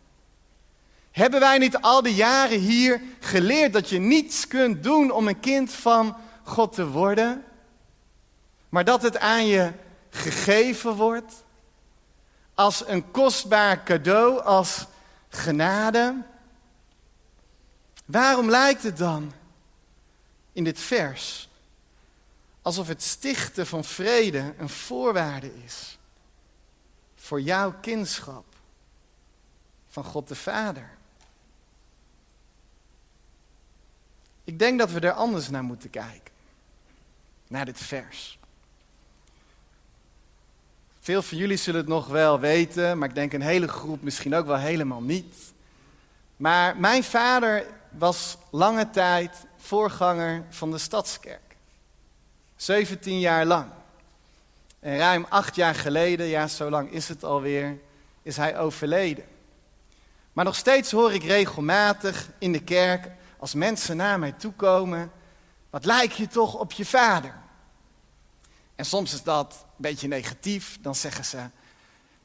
Hebben 1.12 1.40
wij 1.40 1.58
niet 1.58 1.78
al 1.82 2.02
die 2.02 2.16
jaren 2.16 2.60
hier 2.60 3.02
geleerd 3.20 3.74
dat 3.74 3.90
je 3.90 4.00
niets 4.00 4.48
kunt 4.48 4.84
doen 4.84 5.12
om 5.12 5.28
een 5.28 5.40
kind 5.40 5.72
van 5.72 6.16
God 6.44 6.74
te 6.74 6.88
worden, 6.88 7.44
maar 8.70 8.86
dat 8.86 9.02
het 9.02 9.20
aan 9.20 9.46
je 9.46 9.72
gegeven 10.10 10.96
wordt 10.96 11.44
als 12.54 12.84
een 12.88 13.12
kostbaar 13.12 13.84
cadeau, 13.84 14.42
als 14.42 14.86
genade? 15.30 16.16
Waarom 18.08 18.50
lijkt 18.50 18.84
het 18.84 18.98
dan 18.98 19.34
in 20.52 20.64
dit 20.64 20.80
vers 20.80 21.50
alsof 22.62 22.88
het 22.88 23.04
stichten 23.04 23.68
van 23.68 23.84
vrede 23.84 24.54
een 24.58 24.70
voorwaarde 24.70 25.64
is 25.64 25.98
voor 27.16 27.42
jouw 27.42 27.74
kindschap 27.82 28.46
van 29.88 30.04
God 30.04 30.28
de 30.28 30.36
Vader? 30.36 30.90
Ik 34.44 34.60
denk 34.60 34.80
dat 34.80 34.92
we 34.92 35.00
er 35.00 35.12
anders 35.12 35.50
naar 35.50 35.64
moeten 35.64 35.90
kijken. 35.90 36.34
Naar 37.48 37.66
dit 37.66 37.80
vers. 37.80 38.40
Veel 41.00 41.22
van 41.22 41.38
jullie 41.38 41.58
zullen 41.58 41.80
het 41.80 41.90
nog 41.90 42.08
wel 42.08 42.40
weten, 42.40 42.98
maar 42.98 43.10
ik 43.10 43.16
denk 43.16 43.34
een 43.34 43.42
hele 43.42 43.68
groep 43.68 44.02
misschien 44.02 44.36
ook 44.36 44.46
wel 44.46 44.58
helemaal 44.58 45.02
niet. 45.02 45.36
Maar 46.38 46.78
mijn 46.78 47.04
vader 47.04 47.66
was 47.98 48.38
lange 48.52 48.90
tijd 48.90 49.46
voorganger 49.58 50.44
van 50.50 50.72
de 50.72 50.78
stadskerk. 50.78 51.56
17 52.56 53.20
jaar 53.20 53.46
lang. 53.46 53.70
En 54.80 54.98
ruim 54.98 55.26
acht 55.30 55.56
jaar 55.56 55.76
geleden, 55.76 56.26
ja 56.26 56.48
zo 56.48 56.70
lang 56.70 56.92
is 56.92 57.08
het 57.08 57.24
alweer, 57.24 57.78
is 58.22 58.38
hij 58.38 58.60
overleden. 58.60 59.26
Maar 60.34 60.46
nog 60.46 60.56
steeds 60.56 60.92
hoor 60.92 61.14
ik 61.14 61.24
regelmatig 61.24 62.30
in 62.38 62.52
de 62.52 62.64
kerk 62.64 63.12
als 63.38 63.54
mensen 63.54 63.98
naar 63.98 64.20
mij 64.20 64.32
toe 64.32 64.54
komen, 64.54 65.12
wat 65.70 65.86
lijk 65.86 66.12
je 66.12 66.28
toch 66.28 66.54
op 66.54 66.72
je 66.72 66.86
vader? 66.86 67.34
En 68.76 68.86
soms 68.86 69.14
is 69.14 69.24
dat 69.24 69.54
een 69.54 69.76
beetje 69.78 70.08
negatief, 70.08 70.78
dan 70.82 70.96
zeggen 70.96 71.26
ze, 71.26 71.50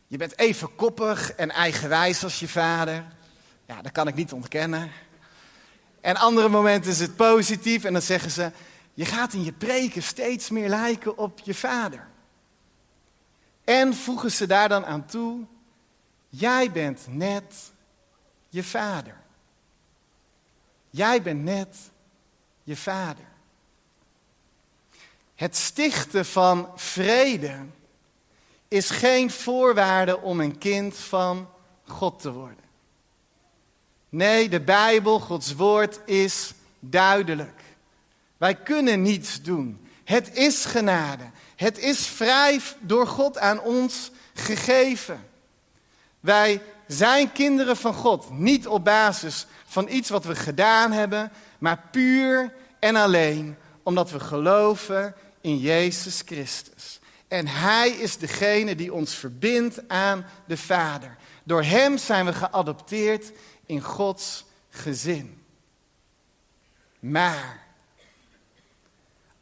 je 0.07 0.17
bent 0.17 0.39
even 0.39 0.75
koppig 0.75 1.33
en 1.33 1.51
eigenwijs 1.51 2.25
als 2.25 2.41
je 2.41 2.49
vader. 2.49 3.05
Ja, 3.67 3.83
dat 3.83 3.93
kan 3.93 4.09
ik 4.09 4.15
niet 4.15 4.33
ontkennen. 4.33 4.91
En 6.03 6.17
andere 6.17 6.49
momenten 6.49 6.91
is 6.91 7.01
het 7.01 7.17
positief 7.17 7.85
en 7.85 7.93
dan 7.93 8.03
zeggen 8.03 8.31
ze, 8.31 8.53
je 8.95 9.05
gaat 9.05 9.33
in 9.33 9.45
je 9.45 9.53
preken 9.53 10.03
steeds 10.03 10.51
meer 10.51 10.69
lijken 10.69 11.19
op 11.19 11.39
je 11.39 11.55
vader. 11.55 12.09
En 13.65 13.95
voegen 13.95 14.31
ze 14.31 14.47
daar 14.47 14.69
dan 14.69 14.85
aan 14.85 15.07
toe, 15.07 15.45
jij 16.29 16.73
bent 16.73 17.07
net 17.09 17.73
je 18.49 18.65
vader. 18.65 19.21
Jij 20.91 21.23
bent 21.23 21.43
net 21.43 21.77
je 22.63 22.77
vader. 22.77 23.25
Het 25.35 25.57
stichten 25.57 26.27
van 26.27 26.69
vrede 26.77 27.67
is 28.69 28.91
geen 28.91 29.31
voorwaarde 29.31 30.21
om 30.21 30.41
een 30.41 30.59
kind 30.59 30.97
van 30.97 31.49
God 31.87 32.21
te 32.21 32.33
worden. 32.33 32.65
Nee, 34.13 34.49
de 34.49 34.61
Bijbel, 34.61 35.21
Gods 35.21 35.55
woord, 35.55 36.01
is 36.05 36.53
duidelijk. 36.81 37.61
Wij 38.37 38.55
kunnen 38.55 39.03
niets 39.03 39.43
doen. 39.43 39.87
Het 40.05 40.37
is 40.37 40.65
genade. 40.65 41.25
Het 41.57 41.79
is 41.79 42.07
vrij 42.07 42.61
door 42.81 43.07
God 43.07 43.39
aan 43.39 43.61
ons 43.61 44.11
gegeven. 44.35 45.27
Wij 46.21 46.63
zijn 46.87 47.33
kinderen 47.33 47.77
van 47.77 47.95
God, 47.95 48.31
niet 48.31 48.67
op 48.67 48.85
basis 48.85 49.47
van 49.67 49.89
iets 49.89 50.09
wat 50.09 50.25
we 50.25 50.35
gedaan 50.35 50.93
hebben, 50.93 51.33
maar 51.59 51.89
puur 51.91 52.53
en 52.79 52.97
alleen 52.97 53.57
omdat 53.83 54.11
we 54.11 54.21
geloven 54.21 55.15
in 55.41 55.59
Jezus 55.59 56.23
Christus. 56.27 57.01
En 57.29 57.47
Hij 57.47 57.91
is 57.91 58.17
degene 58.17 58.75
die 58.75 58.93
ons 58.93 59.15
verbindt 59.15 59.89
aan 59.89 60.27
de 60.47 60.57
Vader. 60.57 61.17
Door 61.45 61.63
Hem 61.63 61.99
zijn 61.99 62.25
we 62.25 62.33
geadopteerd 62.33 63.33
in 63.73 63.81
Gods 63.81 64.45
gezin. 64.71 65.45
Maar 66.99 67.67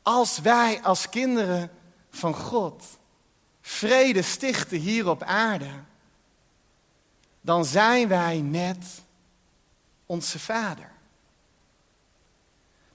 als 0.02 0.38
wij 0.38 0.82
als 0.82 1.08
kinderen 1.08 1.70
van 2.10 2.34
God 2.34 2.84
vrede 3.60 4.22
stichten 4.22 4.78
hier 4.78 5.08
op 5.08 5.22
aarde, 5.22 5.70
dan 7.40 7.64
zijn 7.64 8.08
wij 8.08 8.40
net 8.40 9.02
onze 10.06 10.38
Vader. 10.38 10.92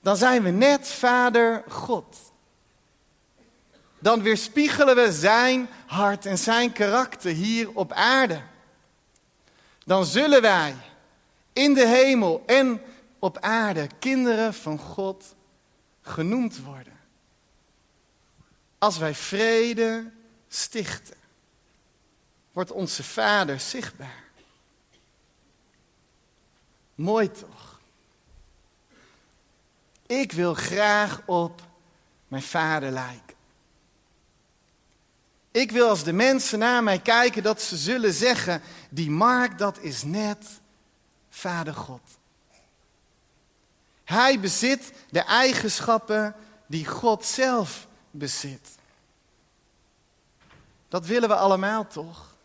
Dan 0.01 0.18
zijn 0.18 0.44
we 0.44 0.50
net 0.50 0.88
Vader 0.88 1.63
God. 1.68 2.18
Dan 4.00 4.22
weerspiegelen 4.22 4.96
we 4.96 5.12
Zijn 5.12 5.70
hart 5.86 6.25
en 6.25 6.38
Zijn 6.38 6.72
karakter 6.72 7.32
hier 7.32 7.70
op 7.74 7.92
aarde. 7.92 8.42
Dan 9.86 10.06
zullen 10.06 10.42
wij 10.42 10.75
in 11.56 11.74
de 11.74 11.88
hemel 11.88 12.44
en 12.46 12.82
op 13.20 13.38
aarde 13.40 13.90
kinderen 14.00 14.54
van 14.54 14.78
God 14.78 15.36
genoemd 16.02 16.64
worden. 16.64 17.00
Als 18.78 18.98
wij 18.98 19.16
vrede 19.16 20.12
stichten, 20.48 21.16
wordt 22.52 22.72
onze 22.72 23.04
Vader 23.04 23.60
zichtbaar. 23.60 24.24
Mooi 26.96 27.32
toch? 27.32 27.80
Ik 30.06 30.32
wil 30.32 30.54
graag 30.54 31.22
op 31.26 31.62
mijn 32.28 32.44
vader 32.44 32.92
lijken. 32.92 33.36
Ik 35.52 35.72
wil 35.72 35.90
als 35.90 36.04
de 36.04 36.14
mensen 36.14 36.60
naar 36.60 36.84
mij 36.84 37.00
kijken 37.00 37.44
dat 37.44 37.62
ze 37.62 37.78
zullen 37.78 38.14
zeggen, 38.14 38.62
die 38.90 39.10
Mark 39.12 39.58
dat 39.58 39.80
is 39.80 40.04
net 40.04 40.46
Vader 41.36 41.74
God. 41.74 42.01
Hij 44.04 44.39
bezit 44.39 44.94
de 45.10 45.20
eigenschappen 45.20 46.36
die 46.68 46.86
God 46.86 47.25
zelf 47.25 47.88
bezit. 48.12 48.77
Dat 50.88 51.06
willen 51.06 51.30
we 51.30 51.36
allemaal 51.36 51.88
toch? 51.88 52.36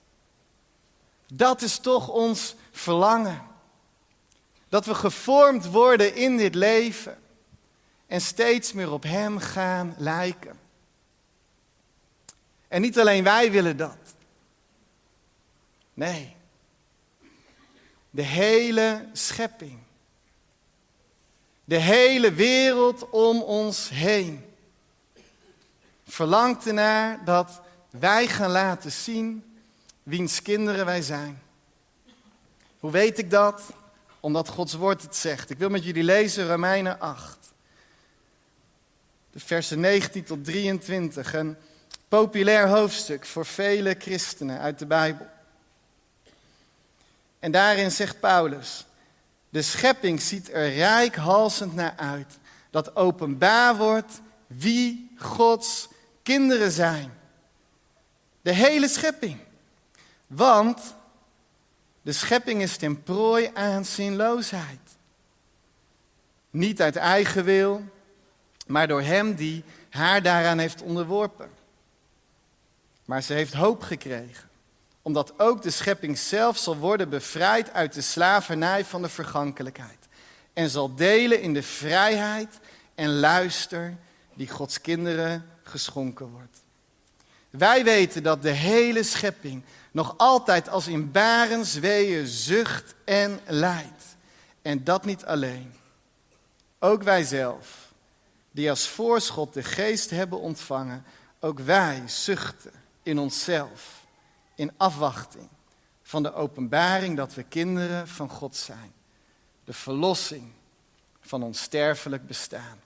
Dat 1.26 1.62
is 1.62 1.78
toch 1.78 2.08
ons 2.08 2.54
verlangen. 2.70 3.46
Dat 4.68 4.86
we 4.86 4.94
gevormd 4.94 5.66
worden 5.66 6.14
in 6.14 6.36
dit 6.36 6.54
leven 6.54 7.18
en 8.06 8.20
steeds 8.20 8.72
meer 8.72 8.92
op 8.92 9.02
Hem 9.02 9.38
gaan 9.38 9.94
lijken. 9.98 10.58
En 12.68 12.80
niet 12.80 12.98
alleen 12.98 13.24
wij 13.24 13.50
willen 13.50 13.76
dat. 13.76 13.98
Nee. 15.94 16.38
De 18.10 18.22
hele 18.22 19.08
schepping. 19.12 19.78
De 21.64 21.76
hele 21.76 22.32
wereld 22.32 23.10
om 23.10 23.42
ons 23.42 23.88
heen. 23.88 24.44
Verlangt 26.06 26.66
ernaar 26.66 27.24
dat 27.24 27.60
wij 27.90 28.26
gaan 28.26 28.50
laten 28.50 28.92
zien 28.92 29.44
wiens 30.02 30.42
kinderen 30.42 30.84
wij 30.84 31.02
zijn. 31.02 31.42
Hoe 32.78 32.90
weet 32.90 33.18
ik 33.18 33.30
dat? 33.30 33.62
Omdat 34.20 34.48
Gods 34.48 34.74
woord 34.74 35.02
het 35.02 35.16
zegt. 35.16 35.50
Ik 35.50 35.58
wil 35.58 35.68
met 35.68 35.84
jullie 35.84 36.02
lezen 36.02 36.48
Romeinen 36.48 37.00
8. 37.00 37.38
De 39.30 39.40
versen 39.40 39.80
19 39.80 40.24
tot 40.24 40.44
23. 40.44 41.34
Een 41.34 41.56
populair 42.08 42.68
hoofdstuk 42.68 43.26
voor 43.26 43.46
vele 43.46 43.94
christenen 43.98 44.58
uit 44.58 44.78
de 44.78 44.86
Bijbel. 44.86 45.26
En 47.40 47.50
daarin 47.50 47.90
zegt 47.90 48.20
Paulus: 48.20 48.86
De 49.48 49.62
schepping 49.62 50.20
ziet 50.20 50.52
er 50.52 50.74
rijkhalsend 50.74 51.74
naar 51.74 51.94
uit 51.96 52.38
dat 52.70 52.96
openbaar 52.96 53.76
wordt 53.76 54.20
wie 54.46 55.10
Gods 55.16 55.88
kinderen 56.22 56.70
zijn. 56.70 57.12
De 58.42 58.52
hele 58.52 58.88
schepping. 58.88 59.38
Want 60.26 60.94
de 62.02 62.12
schepping 62.12 62.62
is 62.62 62.76
ten 62.76 63.02
prooi 63.02 63.50
aan 63.54 63.84
zinloosheid. 63.84 64.80
Niet 66.50 66.82
uit 66.82 66.96
eigen 66.96 67.44
wil, 67.44 67.84
maar 68.66 68.88
door 68.88 69.02
hem 69.02 69.34
die 69.34 69.64
haar 69.90 70.22
daaraan 70.22 70.58
heeft 70.58 70.82
onderworpen. 70.82 71.50
Maar 73.04 73.22
ze 73.22 73.32
heeft 73.32 73.54
hoop 73.54 73.82
gekregen, 73.82 74.49
omdat 75.02 75.38
ook 75.38 75.62
de 75.62 75.70
schepping 75.70 76.18
zelf 76.18 76.58
zal 76.58 76.76
worden 76.76 77.08
bevrijd 77.08 77.72
uit 77.72 77.92
de 77.92 78.00
slavernij 78.00 78.84
van 78.84 79.02
de 79.02 79.08
vergankelijkheid. 79.08 79.98
En 80.52 80.70
zal 80.70 80.94
delen 80.94 81.40
in 81.42 81.54
de 81.54 81.62
vrijheid 81.62 82.58
en 82.94 83.18
luister 83.18 83.96
die 84.34 84.48
Gods 84.48 84.80
kinderen 84.80 85.46
geschonken 85.62 86.26
wordt. 86.26 86.58
Wij 87.50 87.84
weten 87.84 88.22
dat 88.22 88.42
de 88.42 88.50
hele 88.50 89.02
schepping 89.02 89.62
nog 89.90 90.14
altijd 90.16 90.68
als 90.68 90.86
in 90.86 91.10
barensweeën 91.10 92.26
zucht 92.26 92.94
en 93.04 93.40
lijdt. 93.46 94.04
En 94.62 94.84
dat 94.84 95.04
niet 95.04 95.24
alleen. 95.24 95.74
Ook 96.78 97.02
wij 97.02 97.22
zelf, 97.22 97.92
die 98.50 98.70
als 98.70 98.88
voorschot 98.88 99.54
de 99.54 99.62
geest 99.62 100.10
hebben 100.10 100.40
ontvangen, 100.40 101.04
ook 101.40 101.58
wij 101.58 102.02
zuchten 102.06 102.72
in 103.02 103.18
onszelf, 103.18 103.99
in 104.60 104.72
afwachting 104.76 105.48
van 106.02 106.22
de 106.22 106.34
openbaring 106.34 107.16
dat 107.16 107.34
we 107.34 107.42
kinderen 107.42 108.08
van 108.08 108.28
God 108.28 108.56
zijn. 108.56 108.92
De 109.64 109.72
verlossing 109.72 110.52
van 111.20 111.42
ons 111.42 111.62
sterfelijk 111.62 112.26
bestaan. 112.26 112.80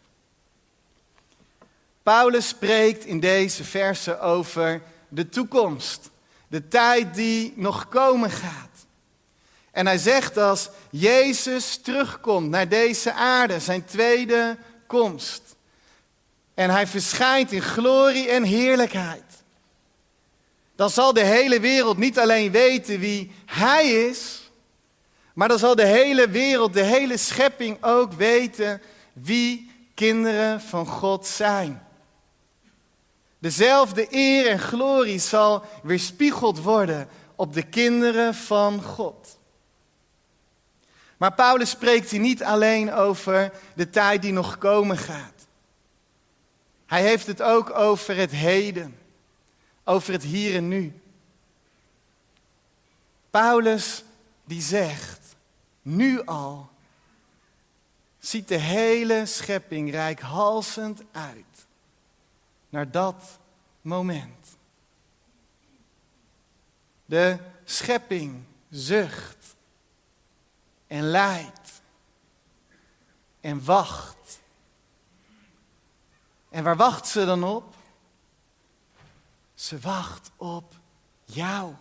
Paulus 2.03 2.49
spreekt 2.49 3.05
in 3.05 3.21
deze 3.21 3.65
verse 3.65 4.19
over 4.19 4.83
de 5.09 5.29
toekomst, 5.29 6.11
de 6.49 6.69
tijd 6.69 7.15
die 7.15 7.53
nog 7.57 7.89
komen 7.89 8.31
gaat. 8.31 8.87
En 9.71 9.87
hij 9.87 9.99
zegt 9.99 10.37
als 10.37 10.69
Jezus 10.91 11.77
terugkomt 11.77 12.49
naar 12.51 12.69
deze 12.69 13.13
aarde, 13.13 13.61
zijn 13.61 13.85
tweede 13.85 14.57
komst. 14.87 15.43
En 16.55 16.71
hij 16.71 16.87
verschijnt 16.87 17.53
in 17.53 17.63
glorie 17.63 18.29
en 18.29 18.43
heerlijkheid. 18.43 19.24
Dan 20.77 20.91
zal 20.91 21.13
de 21.13 21.25
hele 21.25 21.61
wereld 21.61 21.97
niet 21.97 22.19
alleen 22.19 22.51
weten 22.51 22.99
wie 22.99 23.33
hij 23.47 23.91
is, 23.91 24.51
maar 25.35 25.49
dan 25.49 25.59
zal 25.59 25.75
de 25.75 25.87
hele 25.87 26.29
wereld, 26.29 26.73
de 26.73 26.83
hele 26.83 27.17
schepping 27.17 27.85
ook 27.85 28.13
weten 28.13 28.83
wie 29.13 29.71
kinderen 29.95 30.61
van 30.61 30.87
God 30.87 31.27
zijn. 31.27 31.87
Dezelfde 33.39 34.07
eer 34.11 34.47
en 34.47 34.59
glorie 34.59 35.19
zal 35.19 35.65
weerspiegeld 35.83 36.61
worden 36.61 37.09
op 37.37 37.53
de 37.53 37.63
kinderen 37.63 38.35
van 38.35 38.83
God. 38.83 39.39
Maar 41.17 41.35
Paulus 41.35 41.71
spreekt 41.71 42.11
hier 42.11 42.21
niet 42.21 42.45
alleen 42.45 42.93
over 42.93 43.53
de 43.75 43.91
tijd 43.91 44.23
die 44.23 44.33
nog 44.33 44.59
komen 44.59 44.97
gaat. 44.97 45.47
Hij 46.87 47.03
heeft 47.03 47.27
het 47.27 47.43
ook 47.43 47.79
over 47.79 48.17
het 48.17 48.31
heden, 48.31 48.99
over 49.85 50.13
het 50.13 50.23
hier 50.23 50.55
en 50.55 50.69
nu. 50.69 51.01
Paulus 53.31 54.05
die 54.45 54.63
zegt, 54.63 55.37
nu 55.83 56.25
al 56.25 56.71
ziet 58.19 58.49
de 58.49 58.57
hele 58.57 59.27
schepping 59.27 59.91
rijkhalsend 59.91 61.03
uit 61.13 61.67
naar 62.69 62.91
dat 62.91 63.39
moment. 63.81 64.57
De 67.05 67.39
schepping 67.65 68.45
zucht 68.71 69.57
en 70.87 71.03
lijdt 71.03 71.83
en 73.41 73.65
wacht. 73.65 74.41
En 76.51 76.65
waar 76.65 76.77
wacht 76.77 77.07
ze 77.07 77.25
dan 77.25 77.45
op? 77.45 77.74
Ze 79.65 79.79
wacht 79.79 80.31
op 80.37 80.75
jou. 81.25 81.73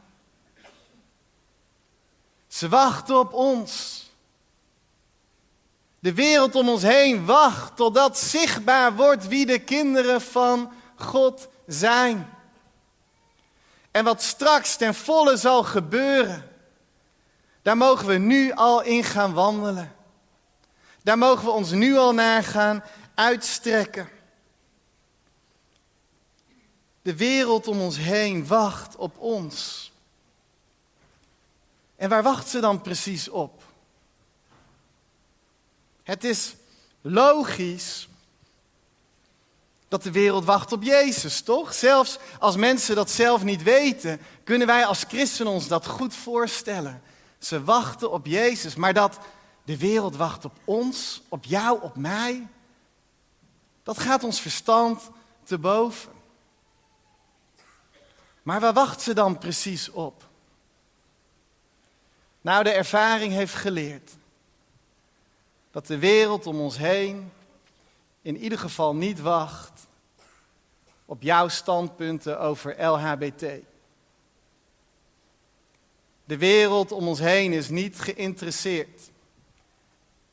Ze 2.47 2.69
wacht 2.69 3.09
op 3.09 3.33
ons. 3.33 4.03
De 5.99 6.13
wereld 6.13 6.55
om 6.55 6.69
ons 6.69 6.81
heen 6.81 7.25
wacht 7.25 7.75
totdat 7.75 8.17
zichtbaar 8.17 8.95
wordt 8.95 9.27
wie 9.27 9.45
de 9.45 9.59
kinderen 9.59 10.21
van 10.21 10.71
God 10.95 11.47
zijn. 11.67 12.29
En 13.91 14.03
wat 14.03 14.21
straks 14.21 14.75
ten 14.75 14.95
volle 14.95 15.37
zal 15.37 15.63
gebeuren, 15.63 16.49
daar 17.61 17.77
mogen 17.77 18.07
we 18.07 18.17
nu 18.17 18.51
al 18.51 18.81
in 18.81 19.03
gaan 19.03 19.33
wandelen. 19.33 19.95
Daar 21.01 21.17
mogen 21.17 21.45
we 21.45 21.51
ons 21.51 21.71
nu 21.71 21.97
al 21.97 22.13
naar 22.13 22.43
gaan 22.43 22.83
uitstrekken. 23.15 24.09
De 27.03 27.15
wereld 27.15 27.67
om 27.67 27.81
ons 27.81 27.97
heen 27.97 28.47
wacht 28.47 28.95
op 28.95 29.17
ons. 29.17 29.91
En 31.95 32.09
waar 32.09 32.23
wacht 32.23 32.49
ze 32.49 32.59
dan 32.59 32.81
precies 32.81 33.29
op? 33.29 33.63
Het 36.03 36.23
is 36.23 36.55
logisch 37.01 38.07
dat 39.87 40.03
de 40.03 40.11
wereld 40.11 40.45
wacht 40.45 40.71
op 40.71 40.83
Jezus, 40.83 41.41
toch? 41.41 41.73
Zelfs 41.73 42.17
als 42.39 42.55
mensen 42.55 42.95
dat 42.95 43.09
zelf 43.11 43.43
niet 43.43 43.63
weten, 43.63 44.19
kunnen 44.43 44.67
wij 44.67 44.85
als 44.85 45.03
christenen 45.07 45.51
ons 45.51 45.67
dat 45.67 45.87
goed 45.87 46.15
voorstellen. 46.15 47.01
Ze 47.39 47.63
wachten 47.63 48.11
op 48.11 48.25
Jezus, 48.25 48.75
maar 48.75 48.93
dat 48.93 49.19
de 49.63 49.77
wereld 49.77 50.15
wacht 50.15 50.45
op 50.45 50.53
ons, 50.63 51.21
op 51.29 51.45
jou, 51.45 51.81
op 51.81 51.95
mij, 51.95 52.47
dat 53.83 53.99
gaat 53.99 54.23
ons 54.23 54.39
verstand 54.39 55.09
te 55.43 55.57
boven. 55.57 56.12
Maar 58.43 58.59
waar 58.59 58.73
wacht 58.73 59.01
ze 59.01 59.13
dan 59.13 59.37
precies 59.37 59.89
op? 59.89 60.27
Nou, 62.41 62.63
de 62.63 62.71
ervaring 62.71 63.33
heeft 63.33 63.53
geleerd 63.53 64.11
dat 65.71 65.87
de 65.87 65.97
wereld 65.97 66.47
om 66.47 66.59
ons 66.59 66.77
heen 66.77 67.31
in 68.21 68.37
ieder 68.37 68.59
geval 68.59 68.95
niet 68.95 69.19
wacht 69.19 69.87
op 71.05 71.21
jouw 71.21 71.47
standpunten 71.47 72.39
over 72.39 72.83
LHBT. 72.85 73.45
De 76.25 76.37
wereld 76.37 76.91
om 76.91 77.07
ons 77.07 77.19
heen 77.19 77.53
is 77.53 77.69
niet 77.69 77.99
geïnteresseerd 77.99 79.11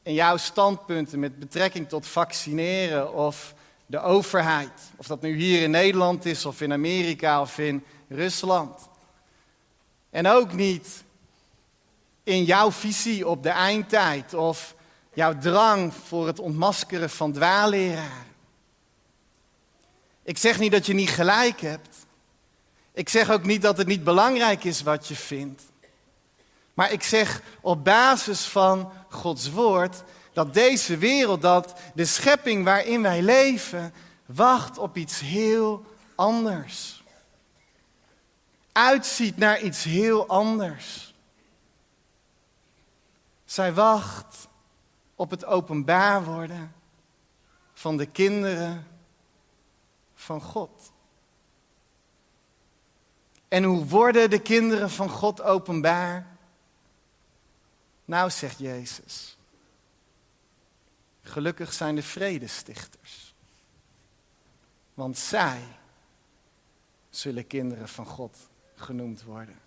in 0.03 0.15
jouw 0.15 0.37
standpunten 0.37 1.19
met 1.19 1.39
betrekking 1.39 1.89
tot 1.89 2.07
vaccineren 2.07 3.15
of 3.15 3.55
de 3.87 4.01
overheid. 4.01 4.73
Of 4.97 5.07
dat 5.07 5.21
nu 5.21 5.37
hier 5.37 5.63
in 5.63 5.71
Nederland 5.71 6.25
is 6.25 6.47
of 6.47 6.61
in 6.61 6.73
Amerika 6.73 7.41
of 7.41 7.59
in 7.59 7.85
Rusland. 8.11 8.89
En 10.11 10.27
ook 10.27 10.53
niet 10.53 11.05
in 12.23 12.45
jouw 12.45 12.73
visie 12.73 13.29
op 13.29 13.43
de 13.43 13.49
eindtijd 13.49 14.35
of 14.35 14.75
jouw 15.13 15.39
drang 15.39 15.95
voor 15.95 16.27
het 16.27 16.39
ontmaskeren 16.39 17.11
van 17.11 17.33
dwaalleraren. 17.33 18.29
Ik 20.23 20.39
zeg 20.39 20.59
niet 20.59 20.73
dat 20.73 20.87
je 20.87 20.95
niet 20.95 21.11
gelijk 21.11 21.61
hebt. 21.61 21.97
Ik 22.93 23.09
zeg 23.09 23.31
ook 23.31 23.45
niet 23.45 23.63
dat 23.63 23.77
het 23.77 23.87
niet 23.87 24.05
belangrijk 24.05 24.65
is 24.65 24.83
wat 24.83 25.09
je 25.09 25.17
vindt. 25.17 25.63
Maar 26.75 26.93
ik 26.93 27.03
zeg 27.03 27.43
op 27.61 27.85
basis 27.85 28.45
van 28.45 28.93
Gods 29.09 29.51
woord 29.51 30.03
dat 30.33 30.55
deze 30.55 30.97
wereld, 30.97 31.43
dat 31.43 31.75
de 31.95 32.05
schepping 32.05 32.65
waarin 32.65 33.03
wij 33.03 33.23
leven, 33.23 33.95
wacht 34.27 34.79
op 34.79 34.97
iets 34.97 35.21
heel 35.21 35.85
anders. 36.15 37.00
Uitziet 38.73 39.37
naar 39.37 39.61
iets 39.61 39.85
heel 39.85 40.27
anders. 40.27 41.15
Zij 43.45 43.73
wacht 43.73 44.49
op 45.15 45.31
het 45.31 45.45
openbaar 45.45 46.25
worden 46.25 46.75
van 47.73 47.97
de 47.97 48.07
kinderen 48.07 48.87
van 50.15 50.41
God. 50.41 50.93
En 53.49 53.65
hoe 53.65 53.87
worden 53.87 54.31
de 54.31 54.41
kinderen 54.43 54.91
van 54.91 55.09
God 55.09 55.43
openbaar? 55.43 56.39
Nou, 58.05 58.31
zegt 58.31 58.59
Jezus. 58.59 59.37
Gelukkig 61.23 61.73
zijn 61.73 61.95
de 61.95 62.03
vredestichters. 62.03 63.35
Want 64.95 65.19
zij 65.19 65.61
zullen 67.11 67.47
kinderen 67.47 67.89
van 67.89 68.07
God 68.07 68.50
genoemd 68.81 69.23
worden. 69.23 69.59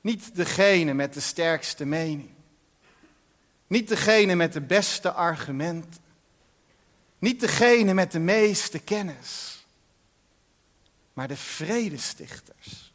Niet 0.00 0.34
degene 0.34 0.94
met 0.94 1.14
de 1.14 1.20
sterkste 1.20 1.84
mening. 1.84 2.30
Niet 3.66 3.88
degene 3.88 4.34
met 4.34 4.52
de 4.52 4.60
beste 4.60 5.12
argumenten. 5.12 6.02
Niet 7.18 7.40
degene 7.40 7.94
met 7.94 8.12
de 8.12 8.18
meeste 8.18 8.78
kennis. 8.78 9.66
Maar 11.12 11.28
de 11.28 11.36
vredestichters. 11.36 12.92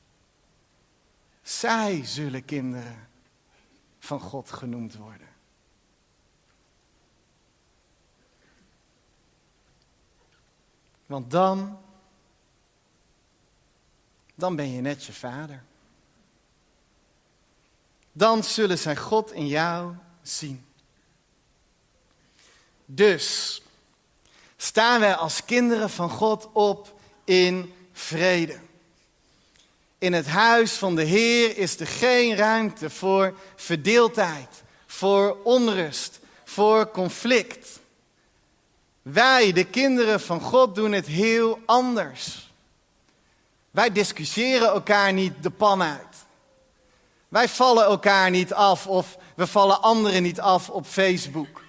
Zij 1.42 2.06
zullen 2.06 2.46
kinderen 2.46 3.08
van 4.00 4.20
God 4.20 4.52
genoemd 4.52 4.96
worden. 4.96 5.28
Want 11.06 11.32
dan, 11.32 11.80
dan 14.40 14.56
ben 14.56 14.72
je 14.72 14.82
net 14.82 15.06
je 15.06 15.14
vader. 15.14 15.64
Dan 18.12 18.44
zullen 18.44 18.78
zij 18.78 18.96
God 18.96 19.32
in 19.32 19.48
jou 19.48 19.94
zien. 20.22 20.66
Dus 22.86 23.62
staan 24.58 25.00
wij 25.00 25.16
als 25.16 25.46
kinderen 25.46 25.90
van 25.90 26.10
God 26.10 26.50
op 26.54 27.00
in 27.24 27.74
vrede. 27.92 28.60
In 29.98 30.14
het 30.14 30.28
huis 30.28 30.74
van 30.74 30.96
de 30.96 31.04
Heer 31.04 31.58
is 31.58 31.80
er 31.80 31.88
geen 31.88 32.36
ruimte 32.36 32.90
voor 32.90 33.38
verdeeldheid, 33.56 34.64
voor 34.86 35.38
onrust, 35.44 36.20
voor 36.44 36.92
conflict. 36.92 37.80
Wij, 39.02 39.52
de 39.52 39.66
kinderen 39.66 40.22
van 40.22 40.42
God, 40.42 40.76
doen 40.76 40.92
het 40.92 41.06
heel 41.06 41.60
anders. 41.66 42.49
Wij 43.72 43.92
discussiëren 43.92 44.68
elkaar 44.68 45.14
niet 45.14 45.34
de 45.44 45.50
pan 45.50 45.82
uit. 45.82 46.26
Wij 47.28 47.50
vallen 47.50 47.84
elkaar 47.84 48.30
niet 48.30 48.54
af 48.54 48.88
of 48.88 49.18
we 49.36 49.48
vallen 49.48 49.82
anderen 49.82 50.24
niet 50.24 50.40
af 50.40 50.70
op 50.70 50.86
Facebook. 50.86 51.64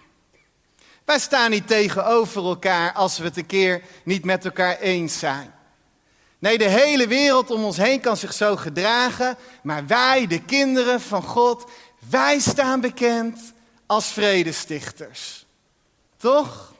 Wij 1.04 1.18
staan 1.18 1.50
niet 1.50 1.66
tegenover 1.66 2.44
elkaar 2.44 2.92
als 2.92 3.18
we 3.18 3.24
het 3.24 3.36
een 3.36 3.46
keer 3.46 3.82
niet 4.04 4.24
met 4.24 4.44
elkaar 4.44 4.78
eens 4.78 5.18
zijn. 5.18 5.54
Nee, 6.38 6.58
de 6.58 6.68
hele 6.68 7.06
wereld 7.06 7.50
om 7.50 7.64
ons 7.64 7.76
heen 7.76 8.00
kan 8.00 8.16
zich 8.16 8.32
zo 8.32 8.56
gedragen, 8.56 9.36
maar 9.62 9.86
wij, 9.86 10.26
de 10.26 10.42
kinderen 10.42 11.00
van 11.00 11.22
God, 11.22 11.70
wij 12.10 12.38
staan 12.38 12.80
bekend 12.80 13.52
als 13.86 14.06
vredestichters. 14.06 15.46
Toch? 16.16 16.74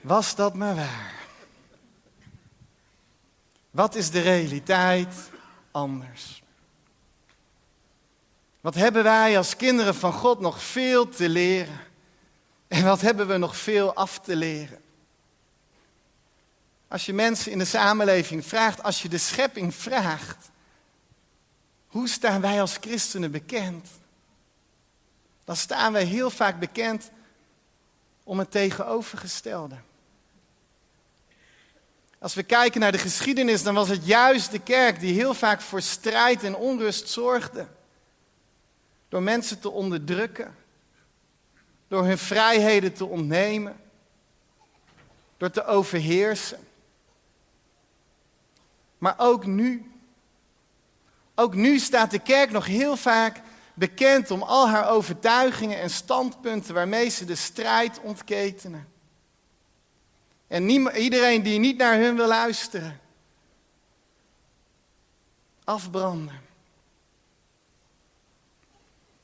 Was 0.00 0.34
dat 0.34 0.54
maar 0.54 0.74
waar? 0.74 1.23
Wat 3.74 3.94
is 3.94 4.10
de 4.10 4.20
realiteit 4.20 5.14
anders? 5.70 6.42
Wat 8.60 8.74
hebben 8.74 9.02
wij 9.02 9.36
als 9.36 9.56
kinderen 9.56 9.94
van 9.94 10.12
God 10.12 10.40
nog 10.40 10.62
veel 10.62 11.08
te 11.08 11.28
leren? 11.28 11.80
En 12.68 12.84
wat 12.84 13.00
hebben 13.00 13.26
we 13.26 13.36
nog 13.36 13.56
veel 13.56 13.94
af 13.94 14.18
te 14.18 14.36
leren? 14.36 14.82
Als 16.88 17.06
je 17.06 17.12
mensen 17.12 17.52
in 17.52 17.58
de 17.58 17.64
samenleving 17.64 18.46
vraagt, 18.46 18.82
als 18.82 19.02
je 19.02 19.08
de 19.08 19.18
schepping 19.18 19.74
vraagt, 19.74 20.50
hoe 21.86 22.08
staan 22.08 22.40
wij 22.40 22.60
als 22.60 22.76
christenen 22.80 23.30
bekend? 23.30 23.88
Dan 25.44 25.56
staan 25.56 25.92
wij 25.92 26.04
heel 26.04 26.30
vaak 26.30 26.58
bekend 26.58 27.10
om 28.22 28.38
het 28.38 28.50
tegenovergestelde. 28.50 29.76
Als 32.24 32.34
we 32.34 32.42
kijken 32.42 32.80
naar 32.80 32.92
de 32.92 32.98
geschiedenis, 32.98 33.62
dan 33.62 33.74
was 33.74 33.88
het 33.88 34.06
juist 34.06 34.50
de 34.50 34.58
kerk 34.58 35.00
die 35.00 35.14
heel 35.14 35.34
vaak 35.34 35.60
voor 35.60 35.82
strijd 35.82 36.42
en 36.42 36.56
onrust 36.56 37.08
zorgde. 37.08 37.66
Door 39.08 39.22
mensen 39.22 39.60
te 39.60 39.70
onderdrukken, 39.70 40.56
door 41.88 42.04
hun 42.04 42.18
vrijheden 42.18 42.92
te 42.92 43.04
ontnemen, 43.04 43.76
door 45.36 45.50
te 45.50 45.64
overheersen. 45.64 46.58
Maar 48.98 49.14
ook 49.16 49.46
nu, 49.46 49.92
ook 51.34 51.54
nu 51.54 51.78
staat 51.78 52.10
de 52.10 52.18
kerk 52.18 52.50
nog 52.50 52.66
heel 52.66 52.96
vaak 52.96 53.40
bekend 53.74 54.30
om 54.30 54.42
al 54.42 54.68
haar 54.68 54.88
overtuigingen 54.88 55.80
en 55.80 55.90
standpunten 55.90 56.74
waarmee 56.74 57.08
ze 57.08 57.24
de 57.24 57.36
strijd 57.36 58.00
ontketenen. 58.00 58.93
En 60.54 60.70
iedereen 60.96 61.42
die 61.42 61.58
niet 61.58 61.76
naar 61.76 61.98
hun 61.98 62.16
wil 62.16 62.26
luisteren, 62.26 63.00
afbranden. 65.64 66.40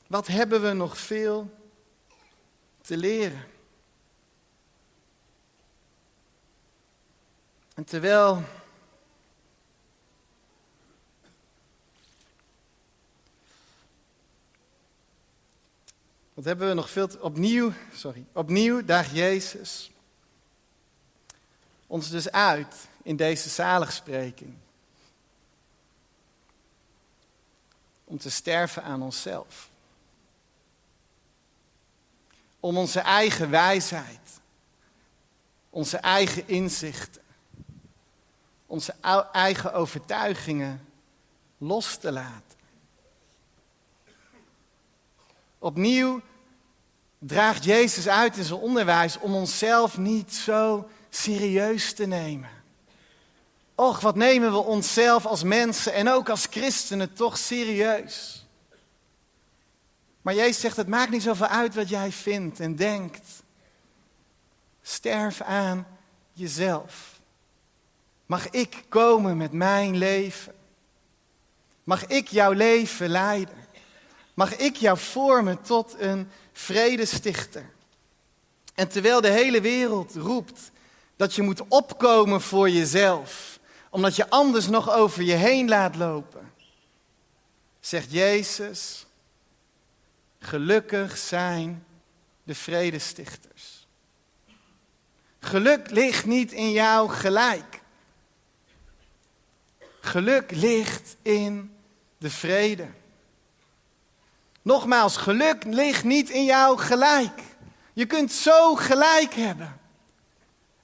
Wat 0.07 0.27
hebben 0.27 0.61
we 0.61 0.73
nog 0.73 0.97
veel 0.97 1.49
te 2.81 2.97
leren? 2.97 3.47
En 7.73 7.83
terwijl 7.83 8.43
Wat 16.33 16.45
hebben 16.45 16.67
we 16.67 16.73
nog 16.73 16.89
veel 16.89 17.07
te, 17.07 17.21
opnieuw, 17.21 17.71
sorry, 17.93 18.25
opnieuw 18.31 18.85
daagt 18.85 19.11
Jezus 19.11 19.91
ons 21.91 22.09
dus 22.09 22.31
uit 22.31 22.87
in 23.03 23.15
deze 23.15 23.49
zaligspreking. 23.49 24.57
Om 28.03 28.17
te 28.17 28.29
sterven 28.29 28.83
aan 28.83 29.01
onszelf. 29.01 29.69
Om 32.59 32.77
onze 32.77 32.99
eigen 32.99 33.49
wijsheid, 33.49 34.39
onze 35.69 35.97
eigen 35.97 36.47
inzichten, 36.47 37.21
onze 38.65 38.95
eigen 39.31 39.73
overtuigingen 39.73 40.87
los 41.57 41.97
te 41.97 42.11
laten. 42.11 42.57
Opnieuw 45.59 46.21
draagt 47.19 47.63
Jezus 47.63 48.07
uit 48.07 48.37
in 48.37 48.43
zijn 48.43 48.59
onderwijs 48.59 49.17
om 49.17 49.35
onszelf 49.35 49.97
niet 49.97 50.33
zo 50.33 50.89
serieus 51.11 51.93
te 51.93 52.05
nemen. 52.05 52.49
Och, 53.75 53.99
wat 53.99 54.15
nemen 54.15 54.51
we 54.51 54.57
onszelf 54.57 55.25
als 55.25 55.43
mensen 55.43 55.93
en 55.93 56.09
ook 56.09 56.29
als 56.29 56.47
christenen 56.49 57.13
toch 57.13 57.37
serieus. 57.37 58.45
Maar 60.21 60.33
Jezus 60.33 60.59
zegt, 60.59 60.77
het 60.77 60.87
maakt 60.87 61.11
niet 61.11 61.23
zoveel 61.23 61.47
uit 61.47 61.75
wat 61.75 61.89
jij 61.89 62.11
vindt 62.11 62.59
en 62.59 62.75
denkt. 62.75 63.27
Sterf 64.81 65.41
aan 65.41 65.87
jezelf. 66.33 67.19
Mag 68.25 68.49
ik 68.49 68.83
komen 68.89 69.37
met 69.37 69.51
mijn 69.51 69.97
leven? 69.97 70.53
Mag 71.83 72.05
ik 72.07 72.27
jouw 72.27 72.51
leven 72.51 73.09
leiden? 73.09 73.67
Mag 74.33 74.55
ik 74.55 74.75
jou 74.75 74.97
vormen 74.97 75.61
tot 75.61 75.95
een 75.99 76.29
vredestichter? 76.53 77.69
En 78.73 78.87
terwijl 78.87 79.21
de 79.21 79.29
hele 79.29 79.61
wereld 79.61 80.15
roept 80.15 80.71
dat 81.21 81.35
je 81.35 81.41
moet 81.41 81.61
opkomen 81.67 82.41
voor 82.41 82.69
jezelf, 82.69 83.59
omdat 83.89 84.15
je 84.15 84.29
anders 84.29 84.67
nog 84.67 84.91
over 84.91 85.23
je 85.23 85.33
heen 85.33 85.69
laat 85.69 85.95
lopen, 85.95 86.53
zegt 87.79 88.11
Jezus, 88.11 89.05
gelukkig 90.39 91.17
zijn 91.17 91.85
de 92.43 92.55
vredestichters. 92.55 93.87
Geluk 95.39 95.89
ligt 95.89 96.25
niet 96.25 96.51
in 96.51 96.71
jou 96.71 97.09
gelijk. 97.09 97.81
Geluk 99.99 100.51
ligt 100.51 101.15
in 101.21 101.75
de 102.17 102.29
vrede. 102.29 102.87
Nogmaals, 104.61 105.17
geluk 105.17 105.63
ligt 105.63 106.03
niet 106.03 106.29
in 106.29 106.45
jou 106.45 106.77
gelijk. 106.77 107.41
Je 107.93 108.05
kunt 108.05 108.31
zo 108.31 108.75
gelijk 108.75 109.33
hebben. 109.33 109.80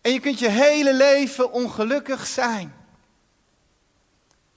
En 0.07 0.13
je 0.13 0.19
kunt 0.19 0.39
je 0.39 0.49
hele 0.49 0.93
leven 0.93 1.51
ongelukkig 1.51 2.27
zijn. 2.27 2.75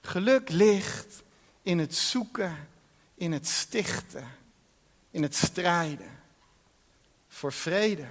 Geluk 0.01 0.49
ligt 0.49 1.23
in 1.61 1.79
het 1.79 1.95
zoeken, 1.95 2.67
in 3.15 3.31
het 3.31 3.47
stichten, 3.47 4.27
in 5.09 5.23
het 5.23 5.35
strijden 5.35 6.19
voor 7.27 7.53
vrede. 7.53 8.05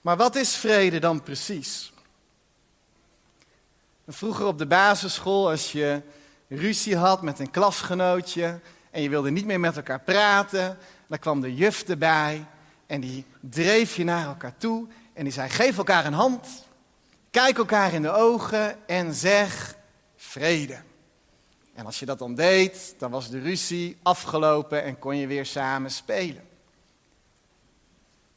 Maar 0.00 0.16
wat 0.16 0.36
is 0.36 0.56
vrede 0.56 0.98
dan 0.98 1.22
precies? 1.22 1.92
Vroeger 4.08 4.46
op 4.46 4.58
de 4.58 4.66
basisschool, 4.66 5.50
als 5.50 5.72
je 5.72 6.02
ruzie 6.48 6.96
had 6.96 7.22
met 7.22 7.38
een 7.38 7.50
klasgenootje 7.50 8.60
en 8.90 9.02
je 9.02 9.08
wilde 9.08 9.30
niet 9.30 9.46
meer 9.46 9.60
met 9.60 9.76
elkaar 9.76 10.00
praten, 10.00 10.78
dan 11.06 11.18
kwam 11.18 11.40
de 11.40 11.54
juf 11.54 11.82
erbij 11.82 12.46
en 12.92 13.00
die 13.00 13.24
dreef 13.40 13.96
je 13.96 14.04
naar 14.04 14.26
elkaar 14.26 14.56
toe 14.56 14.86
en 15.12 15.24
die 15.24 15.32
zei: 15.32 15.48
geef 15.48 15.78
elkaar 15.78 16.06
een 16.06 16.12
hand, 16.12 16.66
kijk 17.30 17.58
elkaar 17.58 17.92
in 17.92 18.02
de 18.02 18.10
ogen 18.10 18.88
en 18.88 19.14
zeg 19.14 19.76
vrede. 20.16 20.78
En 21.74 21.86
als 21.86 21.98
je 21.98 22.06
dat 22.06 22.18
dan 22.18 22.34
deed, 22.34 22.94
dan 22.98 23.10
was 23.10 23.30
de 23.30 23.38
ruzie 23.38 23.96
afgelopen 24.02 24.82
en 24.82 24.98
kon 24.98 25.16
je 25.16 25.26
weer 25.26 25.46
samen 25.46 25.90
spelen. 25.90 26.48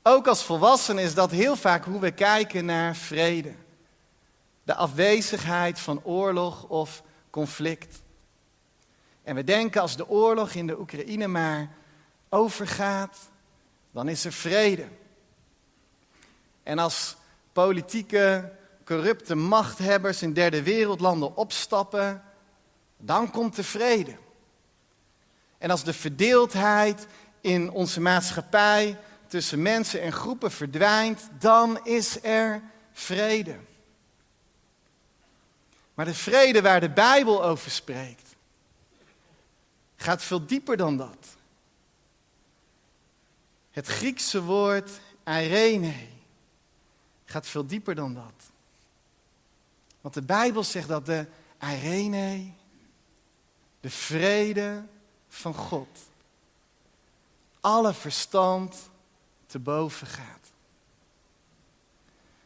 Ook 0.04 0.28
als 0.28 0.44
volwassenen 0.44 1.04
is 1.04 1.14
dat 1.14 1.32
heel 1.32 1.56
vaak 1.56 1.86
hoe 1.86 2.00
we 2.00 2.12
kijken 2.12 2.66
naar 2.66 2.96
vrede. 2.96 3.54
De 4.64 4.76
afwezigheid 4.76 5.80
van 5.80 6.04
oorlog 6.04 6.64
of 6.64 7.04
conflict. 7.30 8.02
En 9.24 9.36
we 9.36 9.44
denken 9.44 9.82
als 9.82 9.96
de 9.96 10.10
oorlog 10.10 10.54
in 10.54 10.68
de 10.68 10.80
Oekraïne 10.80 11.28
maar 11.28 11.70
overgaat, 12.30 13.18
dan 13.96 14.08
is 14.08 14.26
er 14.26 14.34
vrede. 14.34 14.88
En 16.64 16.80
als 16.80 17.16
politieke, 17.54 18.52
corrupte 18.86 19.36
machthebbers 19.36 20.22
in 20.22 20.34
derde 20.34 20.64
wereldlanden 20.64 21.36
opstappen, 21.36 22.24
dan 22.98 23.32
komt 23.32 23.56
de 23.56 23.64
vrede. 23.64 24.18
En 25.58 25.70
als 25.70 25.84
de 25.84 25.94
verdeeldheid 25.94 27.08
in 27.42 27.72
onze 27.72 28.02
maatschappij 28.02 28.98
tussen 29.28 29.62
mensen 29.62 30.02
en 30.02 30.12
groepen 30.12 30.52
verdwijnt, 30.52 31.30
dan 31.40 31.86
is 31.86 32.24
er 32.24 32.62
vrede. 32.92 33.56
Maar 35.94 36.06
de 36.06 36.14
vrede 36.14 36.62
waar 36.62 36.80
de 36.80 36.90
Bijbel 36.90 37.44
over 37.44 37.72
spreekt, 37.72 38.36
gaat 39.96 40.24
veel 40.24 40.46
dieper 40.46 40.78
dan 40.78 40.98
dat. 40.98 41.35
Het 43.76 43.88
Griekse 43.88 44.42
woord 44.42 44.90
irene 45.26 45.94
gaat 47.26 47.48
veel 47.48 47.66
dieper 47.66 47.96
dan 47.96 48.14
dat. 48.14 48.52
Want 50.02 50.14
de 50.14 50.22
Bijbel 50.22 50.64
zegt 50.64 50.88
dat 50.88 51.06
de 51.06 51.26
irene, 51.62 52.52
de 53.80 53.90
vrede 53.90 54.84
van 55.28 55.54
God, 55.54 55.88
alle 57.60 57.94
verstand 57.94 58.90
te 59.46 59.60
boven 59.60 60.08
gaat. 60.08 60.52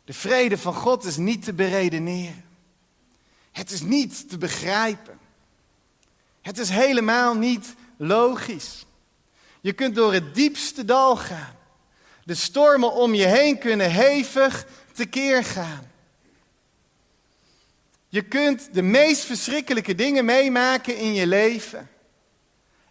De 0.03 0.13
vrede 0.13 0.57
van 0.57 0.73
God 0.73 1.03
is 1.03 1.17
niet 1.17 1.43
te 1.43 1.53
beredeneren. 1.53 2.45
Het 3.51 3.71
is 3.71 3.81
niet 3.81 4.29
te 4.29 4.37
begrijpen. 4.37 5.19
Het 6.41 6.57
is 6.57 6.69
helemaal 6.69 7.35
niet 7.35 7.75
logisch. 7.97 8.85
Je 9.61 9.73
kunt 9.73 9.95
door 9.95 10.13
het 10.13 10.35
diepste 10.35 10.85
dal 10.85 11.15
gaan. 11.15 11.55
De 12.23 12.35
stormen 12.35 12.93
om 12.93 13.13
je 13.13 13.25
heen 13.25 13.57
kunnen 13.57 13.91
hevig 13.91 14.65
tekeer 14.93 15.43
gaan. 15.43 15.91
Je 18.07 18.21
kunt 18.21 18.73
de 18.73 18.81
meest 18.81 19.23
verschrikkelijke 19.23 19.95
dingen 19.95 20.25
meemaken 20.25 20.97
in 20.97 21.13
je 21.13 21.27
leven. 21.27 21.89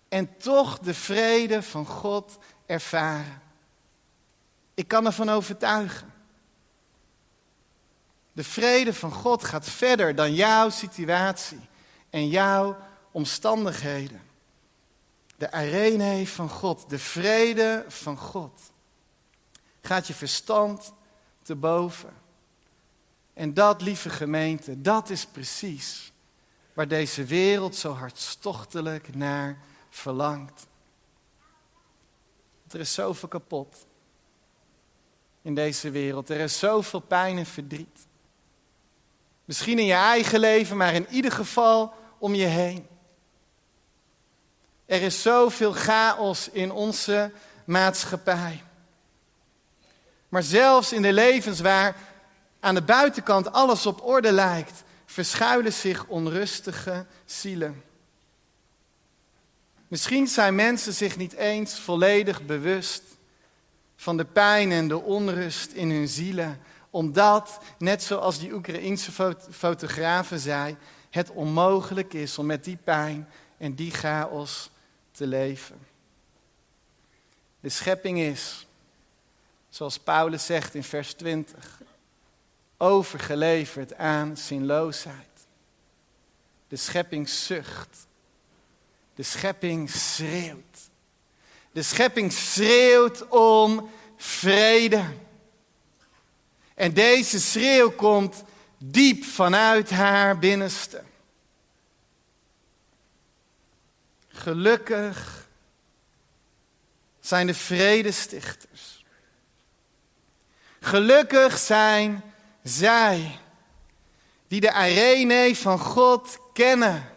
En 0.08 0.36
toch 0.36 0.78
de 0.78 0.94
vrede 0.94 1.62
van 1.62 1.86
God 1.86 2.38
ervaren. 2.66 3.42
Ik 4.74 4.88
kan 4.88 5.06
ervan 5.06 5.28
overtuigen. 5.28 6.12
De 8.32 8.44
vrede 8.44 8.94
van 8.94 9.12
God 9.12 9.44
gaat 9.44 9.68
verder 9.68 10.14
dan 10.14 10.34
jouw 10.34 10.70
situatie 10.70 11.60
en 12.10 12.28
jouw 12.28 12.76
omstandigheden. 13.12 14.27
De 15.38 15.50
arene 15.50 16.26
van 16.26 16.48
God, 16.48 16.90
de 16.90 16.98
vrede 16.98 17.84
van 17.88 18.16
God, 18.16 18.60
gaat 19.80 20.06
je 20.06 20.14
verstand 20.14 20.92
te 21.42 21.54
boven. 21.54 22.12
En 23.34 23.54
dat, 23.54 23.82
lieve 23.82 24.10
gemeente, 24.10 24.80
dat 24.80 25.10
is 25.10 25.26
precies 25.26 26.12
waar 26.72 26.88
deze 26.88 27.24
wereld 27.24 27.76
zo 27.76 27.92
hartstochtelijk 27.92 29.14
naar 29.14 29.58
verlangt. 29.90 30.66
Er 32.70 32.80
is 32.80 32.94
zoveel 32.94 33.28
kapot 33.28 33.86
in 35.42 35.54
deze 35.54 35.90
wereld. 35.90 36.30
Er 36.30 36.40
is 36.40 36.58
zoveel 36.58 37.00
pijn 37.00 37.38
en 37.38 37.46
verdriet. 37.46 38.06
Misschien 39.44 39.78
in 39.78 39.84
je 39.84 39.92
eigen 39.92 40.40
leven, 40.40 40.76
maar 40.76 40.94
in 40.94 41.06
ieder 41.08 41.32
geval 41.32 41.94
om 42.18 42.34
je 42.34 42.46
heen. 42.46 42.86
Er 44.88 45.02
is 45.02 45.22
zoveel 45.22 45.72
chaos 45.72 46.48
in 46.48 46.72
onze 46.72 47.32
maatschappij. 47.64 48.62
Maar 50.28 50.42
zelfs 50.42 50.92
in 50.92 51.02
de 51.02 51.12
levens 51.12 51.60
waar 51.60 51.96
aan 52.60 52.74
de 52.74 52.82
buitenkant 52.82 53.52
alles 53.52 53.86
op 53.86 54.04
orde 54.04 54.32
lijkt, 54.32 54.82
verschuilen 55.06 55.72
zich 55.72 56.06
onrustige 56.06 57.06
zielen. 57.24 57.82
Misschien 59.88 60.26
zijn 60.26 60.54
mensen 60.54 60.92
zich 60.92 61.16
niet 61.16 61.32
eens 61.32 61.80
volledig 61.80 62.46
bewust 62.46 63.02
van 63.96 64.16
de 64.16 64.24
pijn 64.24 64.72
en 64.72 64.88
de 64.88 65.02
onrust 65.02 65.72
in 65.72 65.90
hun 65.90 66.08
zielen, 66.08 66.60
omdat, 66.90 67.58
net 67.78 68.02
zoals 68.02 68.38
die 68.38 68.54
Oekraïense 68.54 69.12
fotografen 69.50 70.38
zei, 70.38 70.76
het 71.10 71.30
onmogelijk 71.30 72.14
is 72.14 72.38
om 72.38 72.46
met 72.46 72.64
die 72.64 72.78
pijn 72.84 73.28
en 73.58 73.74
die 73.74 73.90
chaos 73.90 74.70
te 75.18 75.26
leven. 75.26 75.86
De 77.60 77.68
schepping 77.68 78.18
is, 78.18 78.66
zoals 79.68 79.98
Paulus 79.98 80.46
zegt 80.46 80.74
in 80.74 80.84
vers 80.84 81.12
20, 81.12 81.80
overgeleverd 82.76 83.94
aan 83.94 84.36
zinloosheid. 84.36 85.46
De 86.68 86.76
schepping 86.76 87.28
zucht. 87.28 88.06
De 89.14 89.22
schepping 89.22 89.90
schreeuwt. 89.90 90.90
De 91.72 91.82
schepping 91.82 92.32
schreeuwt 92.32 93.28
om 93.28 93.90
vrede. 94.16 95.04
En 96.74 96.94
deze 96.94 97.40
schreeuw 97.40 97.90
komt 97.90 98.44
diep 98.78 99.24
vanuit 99.24 99.90
haar 99.90 100.38
binnenste. 100.38 101.02
Gelukkig 104.42 105.46
zijn 107.20 107.46
de 107.46 107.54
vredestichters. 107.54 109.04
Gelukkig 110.80 111.58
zijn 111.58 112.22
zij 112.62 113.38
die 114.48 114.60
de 114.60 114.72
arene 114.72 115.56
van 115.56 115.78
God 115.78 116.38
kennen, 116.52 117.12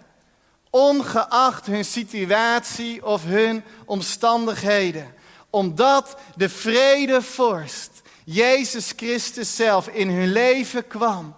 ongeacht 0.69 1.65
hun 1.65 1.86
situatie 1.86 3.05
of 3.05 3.23
hun 3.23 3.63
omstandigheden, 3.86 5.13
omdat 5.49 6.17
de 6.36 6.49
vredevorst, 6.49 8.01
Jezus 8.23 8.93
Christus 8.95 9.55
zelf, 9.55 9.88
in 9.88 10.10
hun 10.10 10.31
leven 10.31 10.88
kwam 10.88 11.36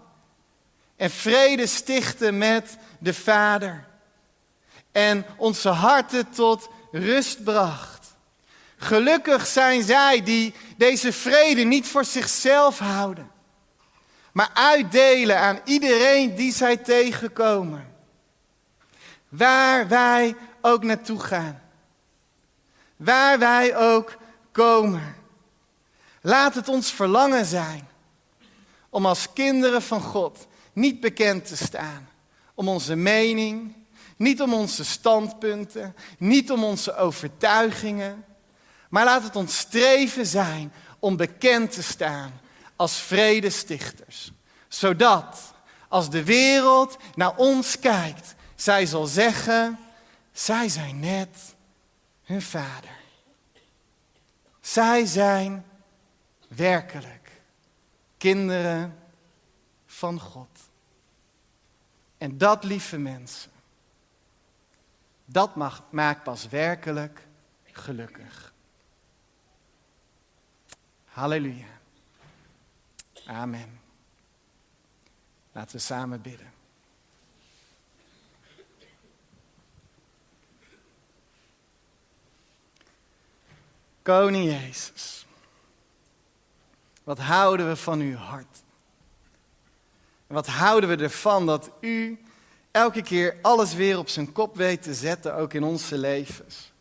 en 0.95 1.09
vrede 1.09 1.67
stichtte 1.67 2.31
met 2.31 2.77
de 2.99 3.13
Vader 3.13 3.91
en 4.93 5.25
onze 5.38 5.69
harten 5.69 6.29
tot 6.29 6.69
rust 6.91 7.43
bracht. 7.43 8.15
Gelukkig 8.77 9.47
zijn 9.47 9.84
zij 9.84 10.23
die 10.23 10.53
deze 10.77 11.13
vrede 11.13 11.63
niet 11.63 11.88
voor 11.88 12.06
zichzelf 12.06 12.79
houden, 12.79 13.32
maar 14.32 14.49
uitdelen 14.53 15.39
aan 15.39 15.60
iedereen 15.65 16.36
die 16.36 16.53
zij 16.53 16.77
tegenkomen. 16.77 17.91
Waar 19.29 19.88
wij 19.88 20.36
ook 20.62 20.84
naartoe 20.84 21.19
gaan. 21.19 21.62
Waar 22.95 23.39
wij 23.39 23.77
ook 23.77 24.15
komen. 24.51 25.15
Laat 26.21 26.56
het 26.56 26.69
ons 26.69 26.91
verlangen 26.91 27.45
zijn 27.45 27.88
om 28.89 29.06
als 29.06 29.34
kinderen 29.34 29.82
van 29.82 30.01
God 30.01 30.47
niet 30.73 30.99
bekend 30.99 31.47
te 31.47 31.58
staan. 31.58 32.10
Om 32.53 32.67
onze 32.67 32.95
mening, 32.95 33.73
niet 34.17 34.41
om 34.41 34.54
onze 34.54 34.84
standpunten, 34.84 35.95
niet 36.17 36.52
om 36.52 36.63
onze 36.63 36.95
overtuigingen. 36.95 38.26
Maar 38.89 39.06
laat 39.06 39.23
het 39.23 39.36
ons 39.36 39.58
streven 39.58 40.26
zijn 40.26 40.73
om 40.99 41.15
bekend 41.15 41.71
te 41.71 41.84
staan 41.84 42.41
als 42.76 42.97
vredestichters. 42.97 44.32
Zodat 44.67 45.54
als 45.88 46.10
de 46.10 46.23
wereld 46.23 46.97
naar 47.15 47.36
ons 47.36 47.80
kijkt, 47.80 48.36
zij 48.56 48.86
zal 48.86 49.06
zeggen, 49.06 49.80
zij 50.32 50.69
zijn 50.69 50.99
net 50.99 51.56
hun 52.23 52.41
vader. 52.41 53.02
Zij 54.62 55.06
zijn 55.06 55.65
werkelijk 56.47 57.41
kinderen 58.17 58.99
van 59.86 60.19
God. 60.19 60.47
En 62.17 62.38
dat, 62.38 62.63
lieve 62.63 62.97
mensen, 62.97 63.52
dat 65.25 65.55
mag, 65.55 65.83
maakt 65.89 66.23
pas 66.23 66.47
werkelijk 66.47 67.27
gelukkig. 67.63 68.53
Halleluja. 71.05 71.79
Amen. 73.25 73.79
Laten 75.51 75.75
we 75.75 75.81
samen 75.81 76.21
bidden. 76.21 76.51
Koning 84.01 84.45
Jezus, 84.45 85.25
wat 87.03 87.19
houden 87.19 87.67
we 87.67 87.75
van 87.75 87.99
uw 87.99 88.15
hart? 88.15 88.63
En 90.27 90.33
wat 90.33 90.47
houden 90.47 90.89
we 90.89 91.03
ervan 91.03 91.45
dat 91.45 91.71
u 91.79 92.23
elke 92.73 93.01
keer 93.01 93.36
alles 93.41 93.73
weer 93.73 93.97
op 93.97 94.09
zijn 94.09 94.31
kop 94.31 94.55
weet 94.55 94.81
te 94.81 94.93
zetten, 94.93 95.36
ook 95.36 95.53
in 95.53 95.63
onze 95.63 95.97
levens? 95.97 96.71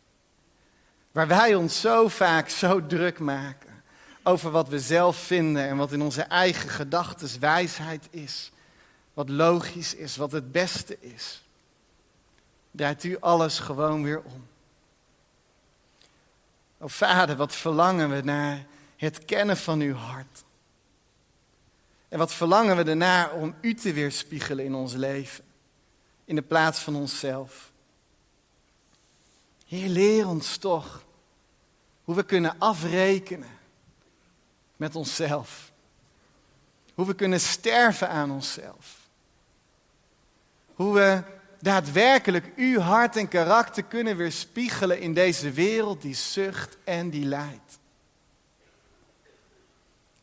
Waar 1.13 1.27
wij 1.27 1.55
ons 1.55 1.81
zo 1.81 2.09
vaak 2.09 2.49
zo 2.49 2.87
druk 2.87 3.19
maken 3.19 3.83
over 4.23 4.51
wat 4.51 4.69
we 4.69 4.81
zelf 4.81 5.17
vinden 5.17 5.69
en 5.69 5.77
wat 5.77 5.93
in 5.93 6.03
onze 6.03 6.23
eigen 6.23 6.69
gedachten 6.69 7.41
wijsheid 7.41 8.09
is. 8.11 8.53
Wat 9.15 9.29
logisch 9.29 9.95
is, 9.95 10.17
wat 10.17 10.33
het 10.33 10.53
beste 10.53 10.97
is. 11.01 11.43
Draait 12.71 13.05
u 13.05 13.17
alles 13.21 13.59
gewoon 13.59 14.03
weer 14.03 14.23
om. 14.23 14.47
O 16.79 16.87
Vader, 16.87 17.37
wat 17.37 17.55
verlangen 17.55 18.11
we 18.11 18.21
naar 18.21 18.65
het 18.97 19.25
kennen 19.25 19.57
van 19.57 19.81
uw 19.81 19.95
hart. 19.95 20.45
En 22.09 22.19
wat 22.19 22.33
verlangen 22.33 22.77
we 22.77 22.91
ernaar 22.91 23.33
om 23.33 23.55
u 23.61 23.75
te 23.75 23.93
weerspiegelen 23.93 24.65
in 24.65 24.75
ons 24.75 24.93
leven, 24.93 25.45
in 26.33 26.39
de 26.39 26.45
plaats 26.45 26.79
van 26.79 26.97
onszelf. 26.97 27.73
Heer, 29.67 29.89
leer 29.89 30.29
ons 30.29 30.57
toch 30.57 31.05
hoe 32.05 32.15
we 32.15 32.23
kunnen 32.23 32.59
afrekenen 32.59 33.59
met 34.77 34.97
onszelf. 34.97 35.73
Hoe 36.95 37.07
we 37.07 37.15
kunnen 37.15 37.41
sterven 37.41 38.09
aan 38.09 38.31
onszelf. 38.31 39.09
Hoe 40.75 40.95
we 40.95 41.23
daadwerkelijk 41.61 42.53
uw 42.57 42.79
hart 42.81 43.17
en 43.17 43.29
karakter 43.29 43.83
kunnen 43.83 44.17
weerspiegelen 44.17 45.01
in 45.01 45.15
deze 45.15 45.51
wereld 45.51 46.03
die 46.03 46.15
zucht 46.15 46.77
en 46.85 47.11
die 47.11 47.25
lijdt. 47.25 47.79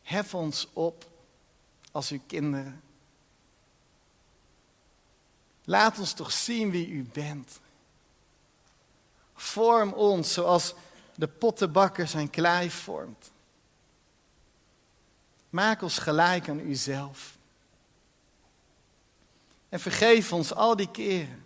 Hef 0.02 0.34
ons 0.34 0.68
op 0.72 1.10
als 1.92 2.10
uw 2.10 2.20
kinderen. 2.26 2.80
Laat 5.70 5.98
ons 5.98 6.12
toch 6.12 6.32
zien 6.32 6.70
wie 6.70 6.88
u 6.88 7.02
bent. 7.12 7.60
Vorm 9.34 9.92
ons 9.92 10.32
zoals 10.32 10.74
de 11.14 11.28
pottenbakker 11.28 12.08
zijn 12.08 12.30
klei 12.30 12.70
vormt. 12.70 13.30
Maak 15.50 15.82
ons 15.82 15.98
gelijk 15.98 16.48
aan 16.48 16.58
uzelf. 16.58 17.36
En 19.68 19.80
vergeef 19.80 20.32
ons 20.32 20.54
al 20.54 20.76
die 20.76 20.90
keren 20.90 21.44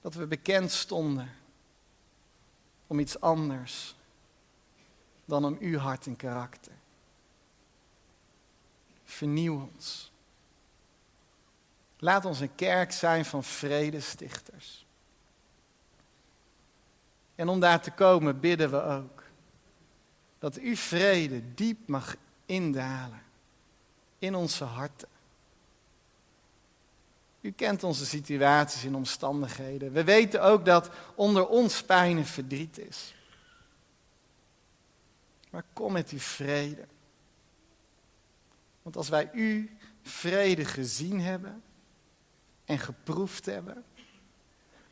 dat 0.00 0.14
we 0.14 0.26
bekend 0.26 0.70
stonden 0.70 1.34
om 2.86 2.98
iets 2.98 3.20
anders 3.20 3.94
dan 5.24 5.44
om 5.44 5.56
uw 5.60 5.78
hart 5.78 6.06
en 6.06 6.16
karakter. 6.16 6.72
Vernieuw 9.04 9.70
ons. 9.74 10.07
Laat 11.98 12.24
ons 12.24 12.40
een 12.40 12.54
kerk 12.54 12.92
zijn 12.92 13.24
van 13.24 13.44
vredestichters. 13.44 14.86
En 17.34 17.48
om 17.48 17.60
daar 17.60 17.80
te 17.80 17.90
komen 17.90 18.40
bidden 18.40 18.70
we 18.70 18.82
ook 18.82 19.22
dat 20.38 20.56
uw 20.56 20.76
vrede 20.76 21.54
diep 21.54 21.88
mag 21.88 22.16
indalen 22.46 23.22
in 24.18 24.34
onze 24.34 24.64
harten. 24.64 25.08
U 27.40 27.52
kent 27.52 27.84
onze 27.84 28.06
situaties 28.06 28.84
en 28.84 28.94
omstandigheden. 28.94 29.92
We 29.92 30.04
weten 30.04 30.42
ook 30.42 30.64
dat 30.64 30.90
onder 31.14 31.48
ons 31.48 31.82
pijn 31.82 32.16
en 32.16 32.26
verdriet 32.26 32.78
is. 32.78 33.14
Maar 35.50 35.64
kom 35.72 35.92
met 35.92 36.10
uw 36.10 36.18
vrede. 36.18 36.86
Want 38.82 38.96
als 38.96 39.08
wij 39.08 39.30
u 39.32 39.76
vrede 40.02 40.64
gezien 40.64 41.20
hebben 41.20 41.62
en 42.68 42.78
geproefd 42.78 43.46
hebben, 43.46 43.84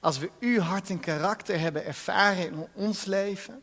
als 0.00 0.18
we 0.18 0.30
uw 0.40 0.60
hart 0.60 0.90
en 0.90 1.00
karakter 1.00 1.58
hebben 1.58 1.84
ervaren 1.84 2.46
in 2.46 2.68
ons 2.72 3.04
leven, 3.04 3.62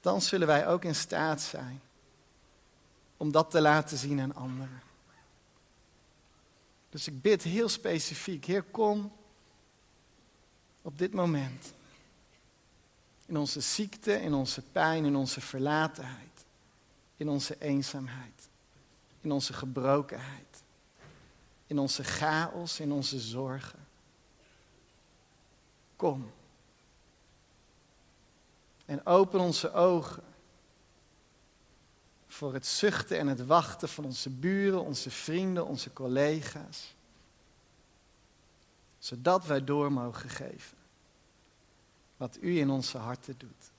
dan 0.00 0.22
zullen 0.22 0.46
wij 0.46 0.66
ook 0.66 0.84
in 0.84 0.94
staat 0.94 1.40
zijn 1.40 1.80
om 3.16 3.32
dat 3.32 3.50
te 3.50 3.60
laten 3.60 3.96
zien 3.96 4.20
aan 4.20 4.34
anderen. 4.34 4.82
Dus 6.90 7.06
ik 7.06 7.22
bid 7.22 7.42
heel 7.42 7.68
specifiek, 7.68 8.44
Heer, 8.44 8.62
kom 8.62 9.12
op 10.82 10.98
dit 10.98 11.12
moment. 11.12 11.72
In 13.26 13.36
onze 13.36 13.60
ziekte, 13.60 14.20
in 14.20 14.34
onze 14.34 14.62
pijn, 14.62 15.04
in 15.04 15.16
onze 15.16 15.40
verlatenheid, 15.40 16.44
in 17.16 17.28
onze 17.28 17.56
eenzaamheid, 17.58 18.48
in 19.20 19.32
onze 19.32 19.52
gebrokenheid, 19.52 20.47
in 21.68 21.78
onze 21.78 22.04
chaos, 22.04 22.80
in 22.80 22.92
onze 22.92 23.20
zorgen. 23.20 23.86
Kom. 25.96 26.30
En 28.84 29.06
open 29.06 29.40
onze 29.40 29.72
ogen 29.72 30.22
voor 32.28 32.54
het 32.54 32.66
zuchten 32.66 33.18
en 33.18 33.26
het 33.26 33.46
wachten 33.46 33.88
van 33.88 34.04
onze 34.04 34.30
buren, 34.30 34.84
onze 34.84 35.10
vrienden, 35.10 35.66
onze 35.66 35.92
collega's. 35.92 36.94
Zodat 38.98 39.46
wij 39.46 39.64
door 39.64 39.92
mogen 39.92 40.30
geven 40.30 40.76
wat 42.16 42.38
u 42.40 42.58
in 42.58 42.70
onze 42.70 42.98
harten 42.98 43.38
doet. 43.38 43.70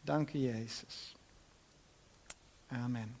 Dank 0.00 0.32
u 0.32 0.38
Jezus. 0.38 1.14
Amen. 2.68 3.19